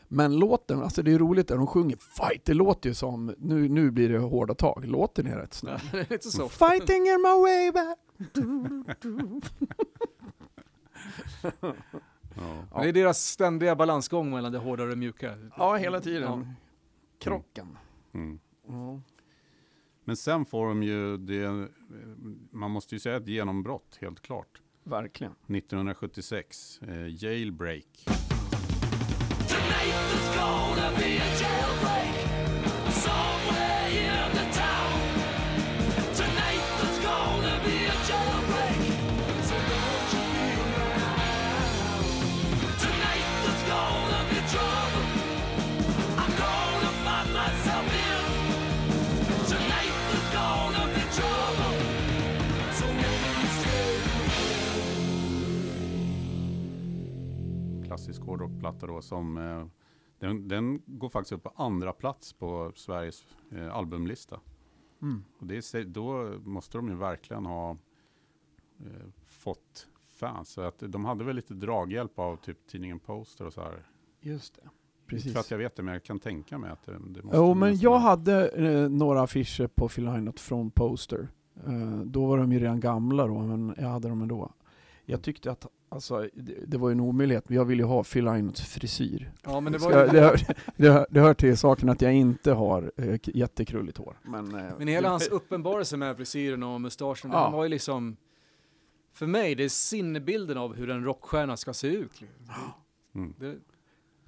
[0.08, 3.68] Men låten, alltså det är roligt när de sjunger fight, det låter ju som, nu,
[3.68, 4.84] nu blir det hårda tag.
[4.86, 5.80] Låten är rätt snäll.
[5.92, 6.48] det är lite så.
[6.48, 7.98] Fighting in my way back.
[12.36, 12.64] Ja.
[12.72, 15.38] Men Det är deras ständiga balansgång mellan det hårda och det mjuka.
[15.56, 16.22] Ja, hela tiden.
[16.22, 16.54] Ja.
[17.18, 17.78] Krocken.
[18.14, 18.38] Mm.
[18.68, 19.00] Ja.
[20.04, 21.68] Men sen får de ju det,
[22.50, 24.60] man måste ju säga ett genombrott helt klart.
[24.84, 25.32] Verkligen.
[25.32, 28.04] 1976, eh, Jailbreak.
[29.48, 30.16] Tonight
[58.26, 59.66] hårdrockplatta då som eh,
[60.18, 64.40] den, den går faktiskt upp på andra plats på Sveriges eh, albumlista.
[65.02, 65.24] Mm.
[65.38, 67.70] Och det är, då måste de ju verkligen ha
[68.80, 70.48] eh, fått fans.
[70.48, 73.86] Så att de hade väl lite draghjälp av typ tidningen Poster och så här.
[74.20, 74.62] Just det.
[74.62, 75.32] Inte Precis.
[75.32, 77.54] för att jag vet det, men jag kan tänka mig att det, det måste Jo,
[77.54, 81.28] men jag hade eh, några affischer på Phil från Poster.
[81.66, 84.52] Eh, då var de ju redan gamla då, men jag hade dem ändå.
[85.08, 87.44] Jag tyckte att, alltså, det, det var ju en omöjlighet.
[87.48, 89.32] Jag ville ju ha Phil Lynotts frisyr.
[89.42, 90.10] Ja, men det var ju...
[90.10, 90.40] det, hör,
[90.76, 94.18] det, hör, det hör till saken att jag inte har k- jättekrulligt hår.
[94.22, 97.38] Men, eh, Men hela hans uppenbarelse med frisyren och mustaschen, Ja.
[97.42, 98.16] han var ju liksom...
[99.12, 102.22] För mig, det är sinnebilden av hur en rockstjärna ska se ut.
[103.14, 103.34] Mm.
[103.38, 103.56] Det,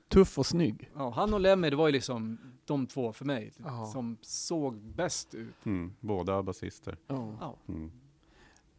[0.09, 0.91] Tuff och snygg.
[0.97, 3.87] ja, han och Lemmy, det var ju liksom de två för mig Ja.
[3.93, 5.67] som såg bäst ut.
[5.67, 5.93] Mm.
[6.01, 6.97] Båda basister.
[7.07, 7.57] Ja.
[7.69, 7.91] Mm.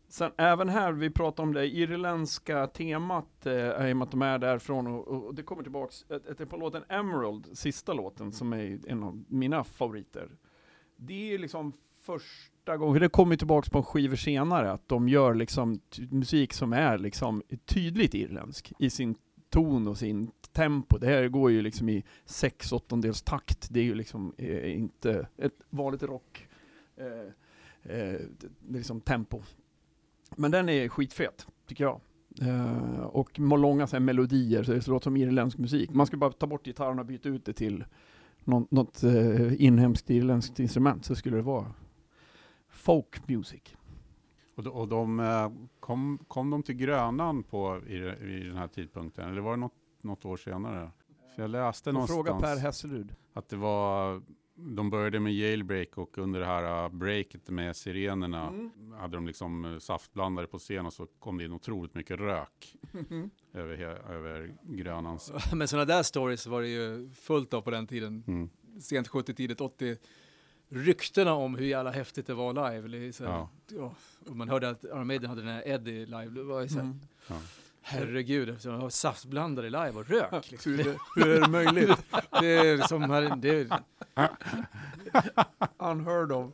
[0.10, 4.22] Sen även här, vi pratar om det irländska temat, eh, i och med att de
[4.22, 8.54] är därifrån och, och det kommer tillbaks, ett, ett, på låten Emerald, sista låten, som
[8.54, 10.30] är en av mina favoriter.
[10.96, 15.34] Det är liksom första gången, det kommer tillbaks på en skiva senare, att de gör
[15.34, 15.80] liksom
[16.12, 19.16] musik som är liksom tydligt irländsk i sin
[19.50, 20.98] ton och sin tempo.
[20.98, 23.68] Det här går ju liksom i sex åttondels takt.
[23.72, 26.48] Det är ju liksom eh, inte ett vanligt rock
[26.96, 28.20] eh, eh,
[28.70, 29.42] liksom tempo.
[30.36, 32.02] Men den är skitfet, tycker jag.
[32.42, 35.94] Eh, och långa så här, melodier, så det låter som irländsk musik.
[35.94, 37.86] Man skulle bara ta bort gitarren och byta ut det till
[38.44, 41.74] något, något eh, inhemskt irländskt instrument, så skulle det vara
[42.70, 43.62] folk music.
[44.56, 48.68] Och, de, och de, eh, kom, kom de till Grönan på, i, i den här
[48.68, 49.30] tidpunkten?
[49.30, 50.92] Eller var det något, något år senare?
[51.36, 53.16] För jag läste fråga någonstans Per Hesselrud.
[53.34, 54.22] att det var,
[54.62, 58.72] de började med jailbreak och under det här uh, breaket med sirenerna Mm.
[59.00, 62.76] hade de liksom uh, saftblandare på scen och så kom det in otroligt mycket rök
[63.54, 65.32] över, he- över Grönans.
[65.54, 68.24] Men sådana där stories var det ju fullt av på den tiden.
[68.28, 68.50] Mm.
[68.82, 69.98] Sent 70, tidigt 80.
[70.72, 72.98] Ryktena om hur jävla häftigt det var live.
[73.20, 73.50] Här, Ja.
[73.72, 73.96] ja.
[74.30, 76.26] och man hörde att Iron Maiden hade den här Eddie live.
[76.30, 77.00] Det var ju så Mm.
[77.28, 77.36] Ja.
[77.90, 80.52] Herregud, de har saftblandare live och rök.
[80.52, 80.72] Liksom.
[80.72, 81.98] Hur, hur är det möjligt?
[82.42, 83.80] Det är som, här- det är,
[85.78, 86.54] Unheard of.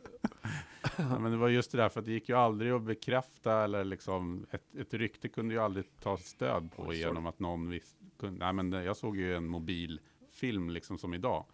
[0.96, 3.84] Ja, men det var just det där, för det gick ju aldrig att bekräfta eller
[3.84, 7.96] liksom, ett, ett rykte kunde ju aldrig ta stöd på genom att någon visste.
[8.30, 11.44] Nej, men jag såg ju en mobilfilm liksom som idag.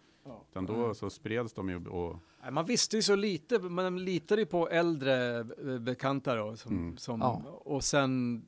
[0.51, 2.19] Utan då så spreds de ju och
[2.51, 6.55] man visste ju så lite, man litade ju på äldre eh, bekanta då.
[6.55, 6.97] Som, Mm.
[6.97, 7.41] som, Ja.
[7.65, 8.45] Och sen,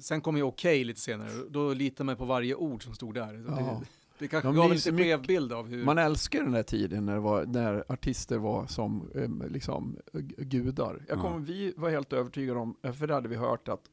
[0.00, 3.44] sen kom ju Okej lite senare, då litade man på varje ord som stod där.
[3.48, 3.54] Ja.
[3.54, 3.86] Det,
[4.18, 5.84] det kanske De gav en lite skev bild av hur...
[5.84, 9.10] Man älskar den där tiden när, var, när artister var som
[9.50, 9.96] liksom,
[10.38, 11.04] gudar.
[11.08, 11.22] Jag Ja.
[11.22, 13.90] kommer, Vi var helt övertygade om, för det hade vi hört att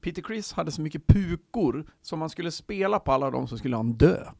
[0.00, 3.76] Peter Criss hade så mycket pukor, som man skulle spela på alla dem så skulle
[3.76, 4.24] han dö.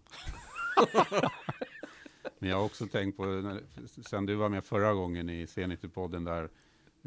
[2.39, 3.61] Men jag har också tänkt på, när,
[4.09, 6.49] sen du var med förra gången i C90-podden där,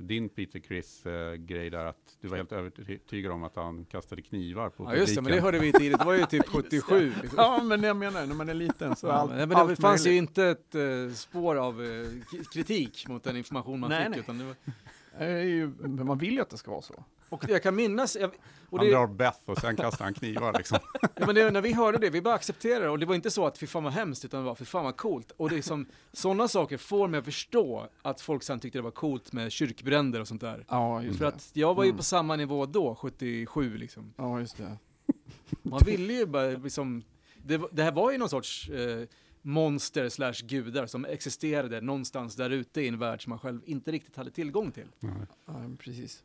[0.02, 4.22] din Peter Chris eh, grej där, att du var helt övertygad om att han kastade
[4.22, 5.44] knivar på Ja just det, men det publiken.
[5.46, 7.14] hörde vi tidigt, det var ju typ 77.
[7.22, 7.30] Liksom.
[7.38, 9.80] Ja, men jag menar, när man är liten så Ja, allt, men men det allt
[9.80, 10.30] fanns ju möjligt.
[10.30, 11.88] inte ett eh, spår av eh,
[12.32, 14.10] k- kritik mot den information man Nej, fick.
[14.12, 14.20] nej.
[14.20, 17.04] Utan det var, ju, men man vill ju att det ska vara så.
[17.32, 18.32] Och jag kan minnas, jag,
[18.70, 20.80] och Han det, drar Beth och sen kastar han knivar liksom.
[21.15, 23.32] Ja, men det, när vi hörde det, vi bara accepterade det och det var inte
[23.32, 25.32] så att fy fan vad hemskt utan det var fy fan vad coolt.
[25.38, 28.82] Och det är som, sådana saker får mig att förstå att folk sen tyckte det
[28.84, 30.65] var coolt med kyrkbränder och sånt där.
[30.70, 31.30] Ja, just För det.
[31.36, 31.98] att jag var ju Mm.
[31.98, 34.13] på samma nivå då, 77 liksom.
[34.17, 34.78] Ja, just det.
[35.62, 37.04] Man ville ju bara liksom,
[37.44, 39.08] det, det här var ju någon sorts eh,
[39.41, 43.91] monster slash gudar som existerade någonstans där ute i en värld som man själv inte
[43.91, 44.88] riktigt hade tillgång till.
[45.00, 45.13] Nej.
[45.46, 46.24] Ja, precis.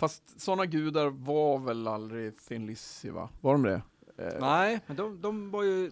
[0.00, 3.28] Fast sådana gudar var väl aldrig Thin Lizzy, va?
[3.40, 3.82] Var de det?
[4.18, 5.90] Eh, Nej, men de, de var ju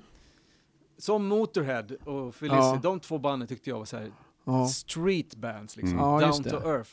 [0.99, 2.81] som Motorhead och Felici, Ja.
[2.83, 4.11] de två banden tyckte jag var så här
[4.45, 5.99] Ja, street bands liksom.
[5.99, 6.11] Mm.
[6.11, 6.91] Ja, Down just to earth.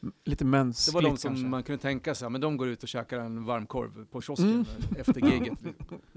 [0.00, 1.46] Det, lite mänskligt det var de som kanske.
[1.48, 4.48] man kunde tänka sig, men de går ut och käkar en varm korv på kiosken
[4.50, 4.64] Mm.
[4.98, 5.58] efter giget.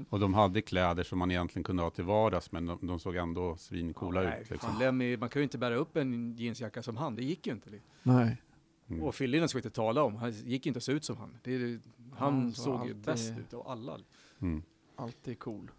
[0.10, 3.16] Och de hade kläder som man egentligen kunde ha till vardags, men de, de såg
[3.16, 4.50] ändå svincoola Nej, ut.
[4.50, 4.80] Liksom.
[4.80, 7.70] Lemmy, man kan ju inte bära upp en jeansjacka som han, det gick ju inte.
[8.04, 8.38] Nej.
[8.90, 9.04] Mm.
[9.04, 11.38] Och Fillinen ska vi inte tala om, han gick inte att se ut som han.
[11.44, 11.80] Det han
[12.42, 13.98] Han såg alltid- bäst ut av alla.
[14.40, 14.64] Mm.
[14.96, 15.72] Alltid cool.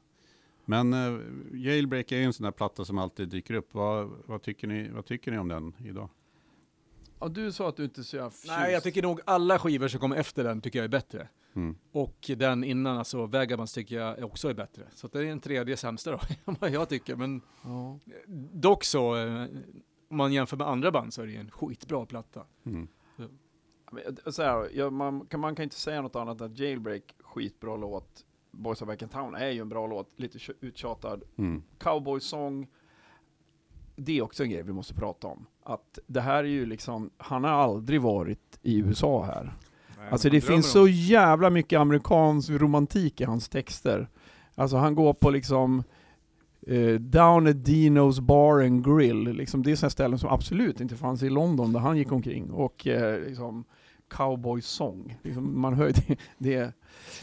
[0.65, 1.21] Men eh,
[1.53, 3.75] Jailbreak är ju en sån där platta som alltid dyker upp.
[3.75, 6.09] Vad, vad, tycker ni, vad tycker ni om den idag?
[7.21, 8.47] Ja, du sa att du inte så förtjust.
[8.49, 11.29] Nej, jag tycker nog alla skivor som kommer efter den tycker jag är bättre.
[11.55, 11.77] Mm.
[11.93, 14.83] Och den innan, alltså Vagabonds tycker jag också är bättre.
[14.95, 16.21] Så det är en tredje sämsta då,
[16.61, 17.17] vad jag tycker.
[17.17, 17.99] Men Ja.
[18.53, 19.47] dock så, eh,
[20.13, 22.43] om man jämför med andra band så är det ju en skitbra platta.
[22.67, 22.89] Mm.
[23.93, 27.03] Men, Så här, ja, man, kan, man kan inte säga något annat än att Jailbreak,
[27.21, 28.25] skitbra låt.
[28.51, 31.23] Boys of Back in Town är ju en bra låt, lite tj- uttjatad.
[31.37, 31.63] Mm.
[31.79, 32.67] Cowboy Song,
[33.97, 35.47] det är också en grej vi måste prata om.
[35.63, 39.53] Att det här är ju liksom, han har aldrig varit i USA här.
[40.11, 44.09] Alltså det finns så jävla mycket amerikansk romantik i hans texter.
[44.55, 45.83] Alltså han går på liksom
[46.67, 50.97] eh, Down at Dino's Bar and Grill, liksom det är sådana ställen som absolut inte
[50.97, 52.51] fanns i London där han gick omkring.
[52.51, 53.65] Och eh, liksom
[54.09, 56.73] Cowboy Song, liksom, man hör det, det.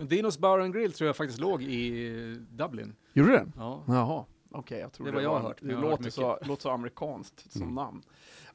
[0.10, 2.96] Dinos Bar and Grill tror jag faktiskt låg i eh, Dublin.
[3.14, 3.54] Gjorde den?
[3.58, 3.84] Ja.
[3.88, 6.40] Jaha, okej jag tror Det det, var jag har hört, Det har hört låter så,
[6.46, 7.76] låter så amerikanskt som Mm.
[7.76, 8.02] namn.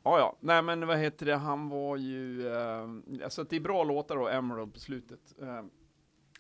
[0.07, 3.85] Ja, ja, nej men vad heter det, han var ju, eh, alltså det är bra
[3.85, 5.21] låtar och Emerald på slutet.
[5.43, 5.63] Eh,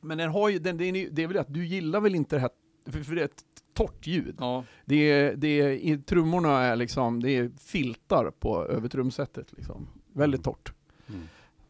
[0.01, 2.15] Men den har ju, den, det, är, det är väl det att du gillar väl
[2.15, 2.51] inte det här,
[2.87, 4.35] för, för det torrt ljud.
[4.39, 9.89] Ja, Det är, det är, trummorna är liksom, det är filtar på över trumsetet liksom.
[10.13, 10.73] Väldigt torrt.
[11.09, 11.21] Mm.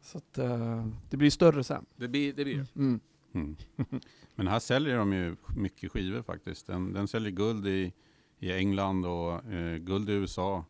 [0.03, 1.87] Så att eh, det blir större sen.
[1.97, 2.45] det blir det.
[2.45, 2.57] Blir.
[2.57, 2.81] det.
[2.81, 3.01] Mm.
[3.33, 3.57] Mm.
[4.35, 6.67] Men här säljer de ju mycket skivor faktiskt.
[6.67, 7.93] Den, den säljer guld i,
[8.39, 10.65] i England och eh, guld i USA.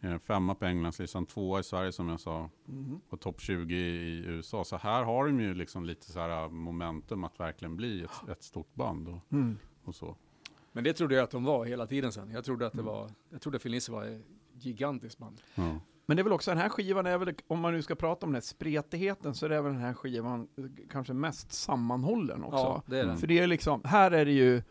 [0.00, 2.50] Eh, femma på Englandslistan, tvåa i Sverige som jag sa.
[2.64, 3.00] Mhm.
[3.08, 4.64] Och topp 20 i USA.
[4.64, 8.42] Så här har de ju liksom lite så här momentum att verkligen bli ett, ett
[8.42, 9.56] stort band och, Mm.
[9.84, 10.16] och så.
[10.72, 12.30] Men det trodde jag att de var hela tiden sen.
[12.30, 14.22] Jag trodde att det var, jag trodde Phil Nisse var ett
[14.54, 15.40] gigantiskt band.
[15.54, 15.78] Ja.
[16.06, 18.26] Men det är väl också den här skivan, är väl, om man nu ska prata
[18.26, 20.48] om den här spretigheten, så är det väl den här skivan
[20.90, 22.56] kanske mest sammanhållen också.
[22.58, 23.04] Ja, det är.
[23.04, 23.16] Mm.
[23.16, 24.62] För det är liksom, här är det ju,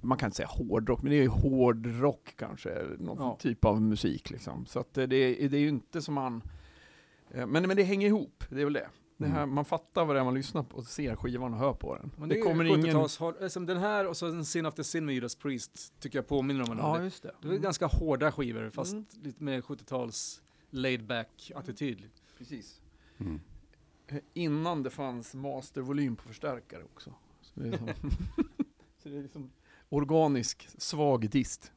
[0.00, 3.36] man kan inte säga hårdrock, men det är ju hårdrock kanske, någon Ja.
[3.40, 4.66] typ av musik liksom.
[4.66, 6.42] Så att det, det, är, det är ju inte som man,
[7.30, 8.88] eh, men, men det hänger ihop, det är väl det.
[9.20, 9.54] Det här, Mm.
[9.54, 12.10] Man fattar vad det är man lyssnar på, ser skivan och hör på den.
[12.16, 12.80] Men det, det, kommer ingen...
[12.96, 16.26] 70-tals, har- som den här och så Sin After Sin med Judas Priest tycker jag
[16.28, 17.04] påminner om Ja, varandra.
[17.04, 17.34] just det.
[17.42, 19.04] det, det är ganska hårda skivor fast Mm.
[19.22, 22.02] lite mer 70-tals laid back attityd.
[22.38, 22.80] Precis.
[23.18, 23.40] Mm.
[24.06, 27.14] Eh, Innan det fanns mastervolym på förstärkare också.
[27.42, 27.88] Så det är, som,
[29.02, 29.50] så det är liksom
[29.88, 31.72] organisk, svag dist.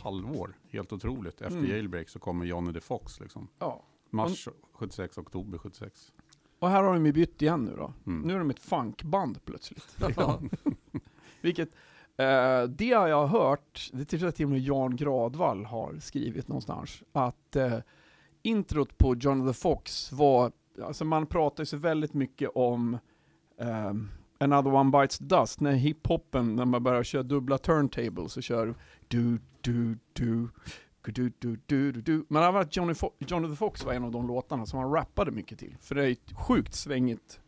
[0.00, 1.40] Halvår, helt otroligt.
[1.40, 1.70] Efter Mm.
[1.70, 3.48] Jailbreak så kommer Johnny the Fox liksom.
[3.58, 3.82] Ja.
[4.10, 6.12] Mars 76, oktober 76.
[6.58, 7.92] Och här har de ju bytt igen nu då.
[8.06, 8.20] Mm.
[8.28, 9.96] Nu är de ett funkband plötsligt.
[10.06, 10.50] Liksom.
[11.40, 11.68] Vilket,
[12.16, 16.48] eh, det har jag hört, det tror jag till och med Jan Gradvall har skrivit
[16.48, 17.78] någonstans, att eh,
[18.42, 22.98] introt på John the Fox var, alltså man pratar ju så väldigt mycket om
[23.58, 24.08] ehm,
[24.40, 28.74] Another One Bites Dust, när hiphopen, när man börjar köra dubbla turntables och kör
[29.08, 30.48] du, du, du,
[31.02, 31.32] du, du,
[31.66, 32.24] du, du, du.
[32.28, 34.78] Men det har varit Johnny, Fo- Johnny the Fox var en av de låtarna som
[34.78, 35.76] han rappade mycket till.
[35.80, 37.40] För det är ju ett sjukt svängigt.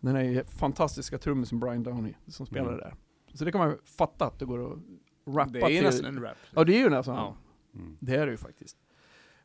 [0.00, 2.78] Den är ju fantastiska trummisen Brian Downey som spelar Mm.
[2.78, 2.94] där.
[3.34, 4.78] Så det kan man ju fatta att det går att
[5.26, 5.82] rappa Det är till.
[5.82, 6.36] nästan en rap.
[6.54, 7.14] Ja det är ju nästan.
[7.14, 7.36] Ja.
[7.74, 7.96] Mm.
[8.00, 8.76] Det är det ju faktiskt.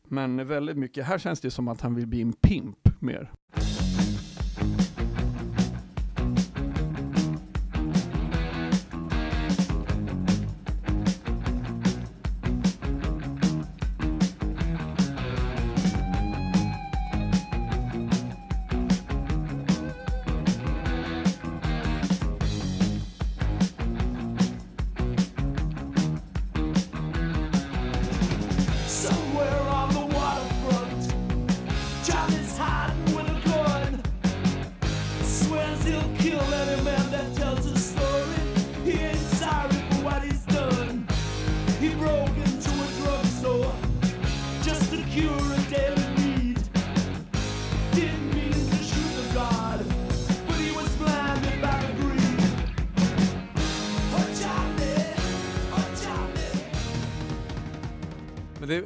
[0.03, 3.31] Men väldigt mycket, här känns det som att han vill bli en pimp mer.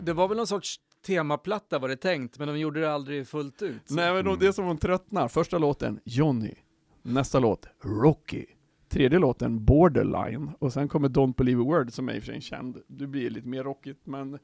[0.04, 3.62] Det, var väl någon sorts temaplatta var det tänkt, men de gjorde det aldrig fullt
[3.62, 3.89] ut.
[3.89, 5.28] Nej men då, det är som hon tröttnar.
[5.28, 6.56] Första låten, Johnny.
[7.02, 8.46] Nästa låt, Rocky.
[8.89, 10.52] Tredje låten, Borderline.
[10.60, 12.82] Och sen kommer Don't Believe a Word som är i och för sig känd.
[12.88, 14.39] Det blir lite mer rockigt men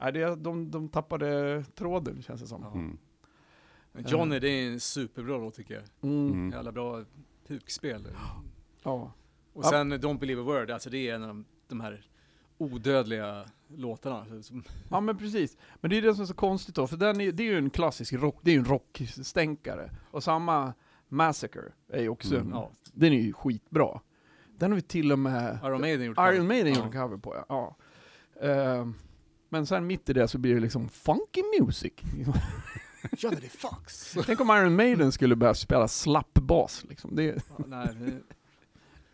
[0.00, 2.62] nej, det, de, de tappade tråden känns det som.
[2.62, 2.72] Ja.
[2.72, 2.98] Mm.
[4.06, 6.10] Johnny, det är en superbra låt tycker jag.
[6.10, 6.32] Mm.
[6.32, 6.50] Mm.
[6.50, 7.04] Jävla bra
[7.46, 8.08] pukspel.
[8.82, 9.12] Ja.
[9.52, 9.68] Och Ja.
[9.70, 12.06] sen Don't Believe a Word, alltså det är en av de, de här
[12.58, 14.26] odödliga låtarna.
[14.42, 15.56] Som, ja men precis.
[15.80, 17.58] Men det är det som är så konstigt då, för den är, det är ju
[17.58, 19.90] en klassisk rock, det är ju en rockstänkare.
[20.10, 20.72] Och samma
[21.08, 22.50] Massacre är ju också, Mm.
[22.50, 24.00] ja, den är ju skitbra.
[24.58, 26.84] Den har vi till och med Iron Maiden gjort Iron Maiden Ja.
[26.84, 27.44] en cover på ja.
[27.48, 27.76] ja.
[28.48, 28.94] Ehm,
[29.48, 31.92] men sen mitt i det så blir det liksom funky music.
[33.18, 34.16] Johnny the Fox.
[34.26, 37.16] Tänk om Iron Maiden skulle börja spela slappbas liksom.
[37.16, 37.24] Det,
[37.58, 37.88] Ja, nej,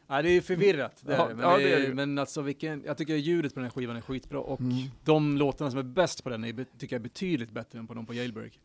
[0.06, 1.02] det, nej, det är förvirrat.
[1.06, 3.54] Det är, Ja, det, men, ja, det är det men alltså vilken, jag tycker ljudet
[3.54, 4.76] på den här skivan är skitbra och Mm.
[5.04, 7.94] de låtarna som är bäst på den är, tycker jag är betydligt bättre än på
[7.94, 8.60] de på Jailbreak.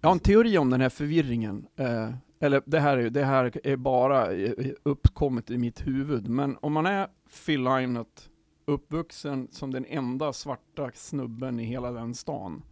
[0.00, 1.66] Jag har en teori om den här förvirringen.
[1.76, 2.10] Eh,
[2.40, 4.52] eller det här, är, det här är bara eh,
[4.82, 6.28] uppkommet i mitt huvud.
[6.28, 7.08] Men om man är
[7.46, 8.30] Phil Lynott,
[8.64, 12.62] uppvuxen som den enda svarta snubben i hela den stan.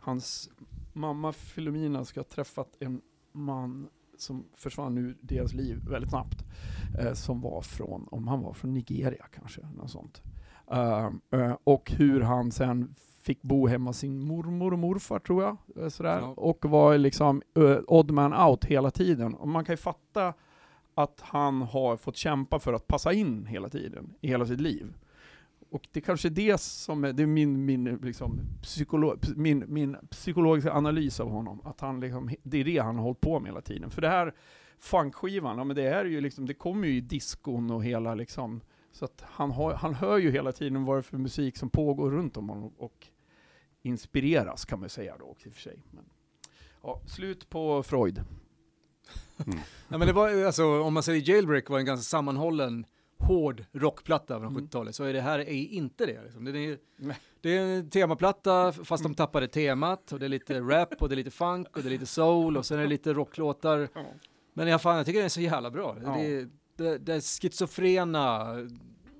[0.00, 0.50] Hans
[0.92, 3.00] mamma Filomena ska ha träffat en
[3.32, 3.88] man
[4.18, 6.44] som försvann ur deras liv väldigt snabbt.
[6.98, 10.22] Eh, som var från, om han var från Nigeria kanske, något sånt.
[10.70, 12.94] Eh, eh, och hur han sen
[13.26, 15.56] fick bo hemma hos sin mormor och morfar tror jag.
[15.76, 16.18] eh, Sådär.
[16.18, 16.26] Ja.
[16.26, 19.34] Och var liksom uh, odd man out hela tiden.
[19.34, 20.34] Och man kan ju fatta
[20.94, 24.94] att han har fått kämpa för att passa in hela tiden, i hela sitt liv.
[25.70, 29.96] Och det kanske är det som är, det är min, min, liksom, psykolo, min, min
[30.10, 31.60] psykologiska analys av honom.
[31.64, 33.90] Att han liksom, det är det han har hållit på med hela tiden.
[33.90, 34.34] För det här
[34.78, 38.60] funkskivan, ja, men det är ju liksom, det kommer ju i diskon och hela liksom,
[38.92, 41.70] så att han, har, han hör ju hela tiden vad det är för musik som
[41.70, 43.08] pågår runt om honom och
[43.82, 45.82] inspireras kan man säga då också i och för sig.
[45.90, 46.04] Men,
[46.82, 48.22] ja, slut på Freud.
[49.88, 52.86] Ja, men det var, alltså, om man säger Jailbreak var en ganska sammanhållen,
[53.18, 54.64] hård rockplatta från Mm.
[54.64, 56.22] 70-talet, så är det här är inte det.
[56.22, 56.44] Liksom.
[56.44, 56.78] Det, är,
[57.40, 61.14] det är en temaplatta, fast de tappade temat, och det är lite rap, och det
[61.14, 63.88] är lite funk, och det är lite soul, och sen är det lite rocklåtar.
[64.52, 65.96] Men jag, fan, jag tycker den är så jävla bra.
[66.04, 66.16] Ja.
[66.16, 68.46] Det, det, det schizofrena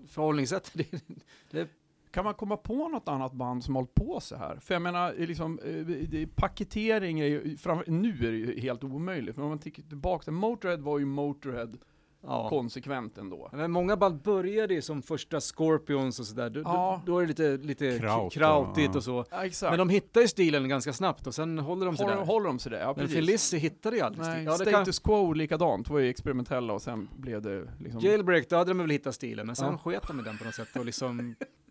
[0.08, 1.02] förhållningssättet, det,
[1.50, 1.68] det,
[2.10, 4.56] Kan man komma på något annat band som hållit på så här?
[4.56, 9.42] För jag menar, liksom, eh, paketering är ju, nu är det ju helt omöjligt, men
[9.44, 11.72] om man tittar tillbaka, Motörhead var ju Motörhead
[12.26, 12.48] ja.
[12.48, 13.50] konsekvent ändå.
[13.52, 17.02] Men många band började ju som första Scorpions och sådär, Ja.
[17.06, 18.96] då, då är det lite, lite Kraut, krautigt ja.
[18.96, 19.24] och så.
[19.30, 19.70] Ja, exakt.
[19.72, 22.24] Men de hittar ju stilen ganska snabbt och sen håller de sig håller, där.
[22.24, 22.78] håller de sig där?
[22.80, 24.52] Ja, Men Lizzy hittade ju aldrig Nej, stilen.
[24.52, 28.00] Ja, det Status kan, Quo likadant, var ju experimentella och sen blev det liksom...
[28.00, 29.78] Jailbreak, då hade de väl hittat stilen, men sen Ja.
[29.78, 31.34] sket de i den på något sätt och liksom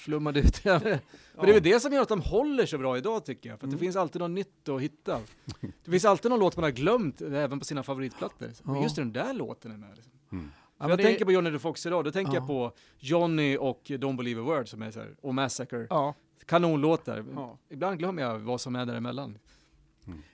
[0.00, 0.64] flummade ut.
[0.64, 1.00] men det
[1.42, 3.70] är väl det som gör att de håller så bra idag tycker jag, för att
[3.70, 3.78] det Mm.
[3.78, 5.20] finns alltid något nytt att hitta.
[5.84, 8.48] Det finns alltid någon låt man har glömt, även på sina favoritplattor.
[8.62, 9.90] Men just den där låten är med.
[9.96, 10.12] Liksom.
[10.32, 10.50] Mm.
[10.78, 12.38] Ja, jag det- tänker på Johnny the Fox idag, då tänker Ja.
[12.38, 15.86] jag på Johnny och Don't Believe a Word som är så här, och Massacre.
[15.90, 16.14] Ja,
[16.46, 17.24] Kanonlåtar.
[17.34, 17.58] ja.
[17.68, 19.38] Ibland glömmer jag vad som är däremellan.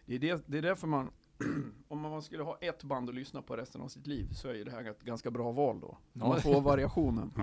[0.07, 1.11] Det är, det, det är därför man,
[1.89, 4.55] om man skulle ha ett band att lyssna på resten av sitt liv, så är
[4.55, 5.99] ju det här ett ganska bra val då.
[6.13, 7.33] Man får variationen.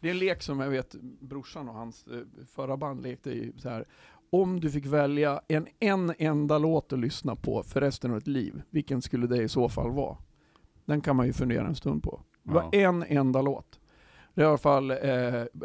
[0.00, 3.52] Det är en lek som jag vet brorsan och hans eh, förra band lekte i
[3.56, 3.84] så här.
[4.30, 8.26] Om du fick välja en, en enda låt att lyssna på för resten av ditt
[8.26, 10.16] liv, vilken skulle det i så fall vara?
[10.84, 12.20] Den kan man ju fundera en stund på.
[12.42, 12.78] Det var Ja.
[12.78, 13.80] en enda låt.
[14.34, 14.96] Det är i alla fall eh,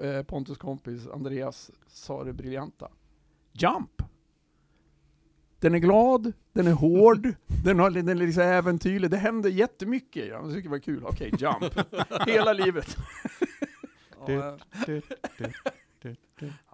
[0.09, 2.91] eh, Pontus kompis Andreas sa det briljanta.
[3.51, 4.01] Jump!
[5.59, 7.27] Den är glad, den är hård,
[7.63, 10.27] den, har, den är liksom äventyrlig, det händer jättemycket.
[10.27, 11.03] Jag tycker det var kul.
[11.05, 11.73] Okej, jump.
[12.27, 12.97] Hela livet.
[14.27, 14.57] Ja,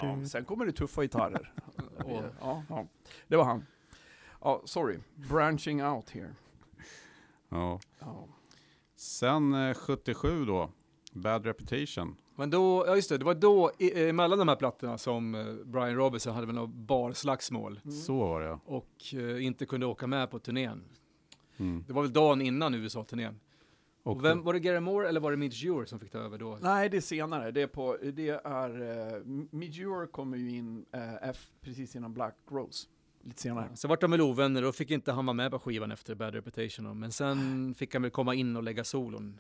[0.02, 1.54] Ja, men sen kommer det tuffa gitarrer.
[2.06, 2.88] Och, ja, ja.
[3.28, 3.66] Det var han.
[4.42, 4.98] Ja, sorry.
[5.30, 6.36] Branching out here.
[7.50, 7.80] Ja.
[8.00, 8.28] Ja.
[8.96, 10.70] Sen eh, 77 då,
[11.14, 12.16] Bad Reputation.
[12.36, 15.54] Men då, ja just det, det var då i- emellan de här plattorna som eh,
[15.66, 20.32] Brian Robinson hade väl något barslagsmål Så var det och eh, inte kunde åka med
[20.32, 20.84] på turnén.
[21.58, 21.84] mm.
[21.88, 23.40] Det var väl dagen innan USA-turnén.
[24.12, 26.58] Och vem, var det Gary Moore eller var det Midge som fick ta över då?
[26.62, 27.52] Nej, det är senare.
[27.52, 28.82] Det är, på, det är
[29.16, 32.88] uh, Midjure kommer ju in eh, F, precis innan Black Rose.
[33.24, 33.70] Lite senare.
[33.76, 36.34] Så vart de väl ovänner och fick inte han vara med på skivan efter Bad
[36.34, 37.00] Reputation.
[37.00, 39.40] Men sen fick han väl komma in och lägga solon.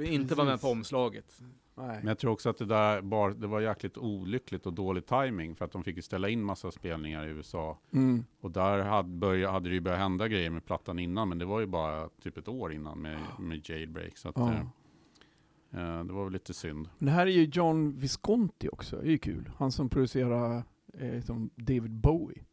[0.00, 1.40] Inte vara med på omslaget.
[1.76, 1.96] Nej.
[1.98, 5.56] Men jag tror också att det där bar, det var jäkligt olyckligt och dålig timing
[5.56, 7.78] för att de fick ju ställa in massa spelningar i USA.
[7.92, 8.24] Mm.
[8.40, 11.44] Och där hade, börja, hade det ju börjat hända grejer med plattan innan, men det
[11.44, 14.16] var ju bara typ ett år innan med, med Jailbreak.
[14.16, 14.52] Så att, Ja.
[14.52, 16.88] eh, eh, det var väl lite synd.
[16.98, 19.50] Men det här är ju John Visconti också, det är ju kul.
[19.56, 20.62] Han som producerar
[20.94, 22.44] eh, som David Bowie.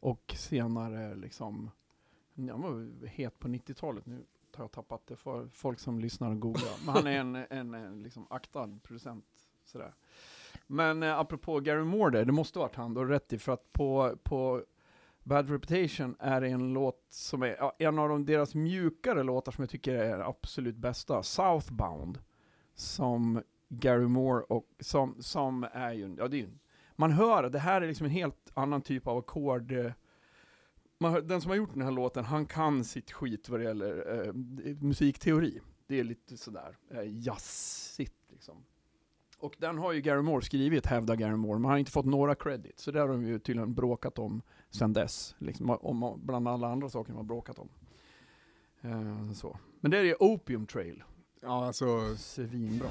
[0.00, 1.70] Och senare liksom,
[2.36, 4.24] han var het på 90-talet, nu
[4.58, 6.86] har jag tappat det för folk som lyssnar och googlar.
[6.86, 9.24] Men han är en, en, en liksom aktad producent.
[9.64, 9.94] Sådär.
[10.66, 13.52] Men eh, apropå Gary Moore det måste varit han, då har du rätt i, för
[13.52, 14.62] att på, på
[15.22, 19.62] Bad Reputation är en låt som är ja, en av de, deras mjukare låtar som
[19.62, 22.18] jag tycker är absolut bästa, Southbound
[22.74, 26.50] som Gary Moore och som, som är ju, ja det är ju,
[26.96, 29.72] man hör, det här är liksom en helt annan typ av ackord.
[31.00, 34.24] Man den som har gjort den här låten, han kan sitt skit vad det gäller
[34.26, 34.32] eh,
[34.80, 35.60] musikteori.
[35.86, 38.64] Det är lite sådär eh, jazzigt liksom.
[39.38, 42.06] Och den har ju Gary Moore skrivit, hävdar Gary Moore, men han har inte fått
[42.06, 42.78] några credit.
[42.78, 45.34] Så det har de ju tydligen bråkat om sen dess.
[45.38, 47.68] Liksom, om, bland alla andra saker de har bråkat om.
[48.80, 49.58] Eh, så.
[49.80, 51.02] Men det är Opium Trail.
[51.40, 52.90] Ja, alltså Svinbra.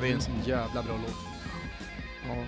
[0.00, 1.16] Det är en så jävla bra låt.
[2.28, 2.44] Ja.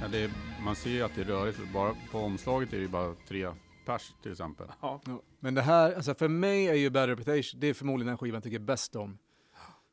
[0.00, 0.30] Ja, det är,
[0.64, 1.58] man ser ju att det är rörigt.
[1.74, 3.48] Bara på omslaget är det ju bara tre
[3.86, 4.66] pers till exempel.
[4.80, 5.00] Ja.
[5.40, 8.34] Men det här, alltså för mig är ju Bad Reputation, det är förmodligen den skivan
[8.34, 9.18] jag tycker bäst om.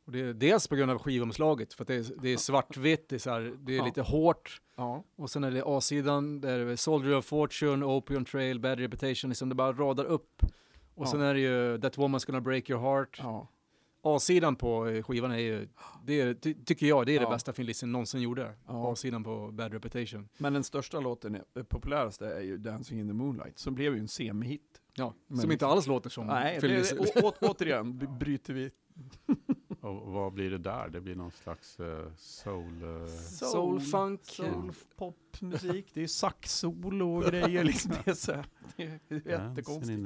[0.05, 3.09] Och det är dels på grund av skivomslaget, för att det är, det är svartvitt,
[3.09, 3.85] det är, så här, det är Ja.
[3.85, 4.61] lite hårt.
[4.75, 5.03] Ja.
[5.15, 9.49] Och sen är det A-sidan, där är Soldier of Fortune, Opium Trail, Bad Reputation, liksom
[9.49, 10.43] det bara radar upp.
[10.95, 11.11] Och Ja.
[11.11, 13.19] sen är det ju That Woman's Gonna Break Your Heart.
[13.23, 13.47] ja.
[14.01, 15.67] A-sidan på eh, skivan är ju,
[16.05, 17.21] det är, ty, tycker jag, det är Ja.
[17.21, 18.53] det bästa Phil Listen någonsin gjorde.
[18.67, 18.91] Ja.
[18.93, 20.29] A-sidan på Bad Reputation.
[20.37, 23.99] Men den största låten, den populäraste, är ju Dancing in the Moonlight, som blev ju
[23.99, 24.81] en semihit.
[24.95, 26.99] Ja, Men- som inte alls låter som Nej, det, Listen.
[27.41, 28.71] återigen bryter vi
[29.81, 30.89] Och vad blir det där?
[30.89, 32.83] Det blir någon slags eh, soul...
[32.83, 34.21] eh, Soul, funk.
[34.25, 37.91] soul popmusik, det är sax-solo och grejer liksom.
[38.05, 39.99] Det är, så här, det är jättekonstigt.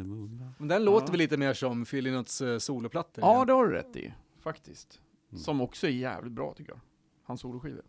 [0.57, 1.11] Men den låter Ja.
[1.11, 3.23] väl lite mer som Phil Lynotts uh, soloplattor?
[3.23, 5.01] Ja, det har du rätt i, faktiskt.
[5.31, 5.39] Mm.
[5.43, 6.79] Som också är jävligt bra tycker jag.
[7.23, 7.83] Hans soloskivor.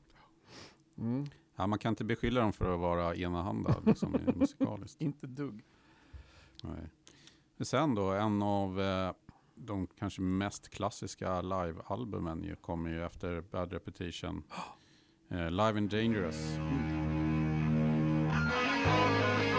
[0.98, 1.26] Mm.
[1.56, 5.00] Ja, man kan inte beskylla dem för att vara enahanda liksom, musikaliskt.
[5.02, 5.64] Inte dugg.
[6.62, 6.88] Nej.
[7.56, 9.12] Men sen då, en av eh,
[9.54, 14.42] de kanske mest klassiska live-albumen ju, kommer ju efter Bad Reputation.
[15.30, 16.58] Eh, Live and Dangerous.
[18.96, 19.53] Även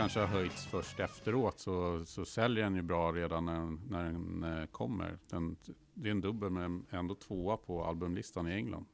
[0.00, 4.44] kanske har höjts först efteråt så, så säljer den ju bra redan när, när den
[4.60, 5.18] eh, kommer.
[5.30, 5.56] Den,
[5.94, 8.84] det är en dubbel men ändå tvåa på albumlistan i England.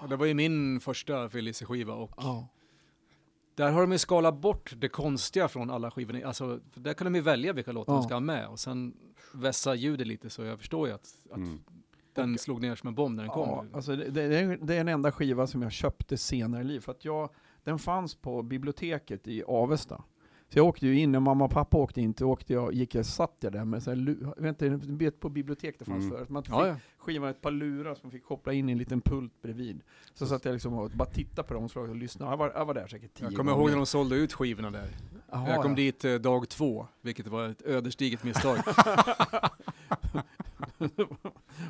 [0.00, 2.48] Ja, det var ju min första Phil Lizzy-skiva och Ja.
[3.54, 6.26] där har de ju skalat bort det konstiga från alla skivorna.
[6.26, 8.02] Alltså, där kan de ju välja vilka låtar de Ja.
[8.02, 8.96] ska ha med och sen
[9.34, 11.58] vässa ljudet lite så jag förstår ju att, att Mm.
[12.12, 13.74] den slog ner som en bomb när den Ja, kom.
[13.74, 16.84] alltså det, det, är, det är den enda skiva som jag köpte senare i livet.
[16.84, 17.30] För att jag,
[17.64, 20.04] den fanns på biblioteket i Avesta.
[20.52, 22.94] Så jag åkte ju in, när mamma och pappa åkte in, så åkte jag, gick
[22.94, 26.16] jag, satt jag där med så här, vet på bibliotek det fanns Mm.
[26.16, 26.28] förut.
[26.28, 26.76] Man fick Ja, ja.
[26.98, 29.80] skivan ett par lurar som man fick koppla in i en liten pult bredvid.
[30.14, 32.32] Så satt jag liksom och bara tittade på dem och lyssnade.
[32.32, 34.70] Jag var, jag var där säkert tio Jag kommer ihåg när de sålde ut skivorna
[34.70, 34.88] där.
[35.30, 35.76] Jaha, jag kom ja.
[35.76, 38.58] dit eh, dag två, vilket var ett ödesdigert misstag.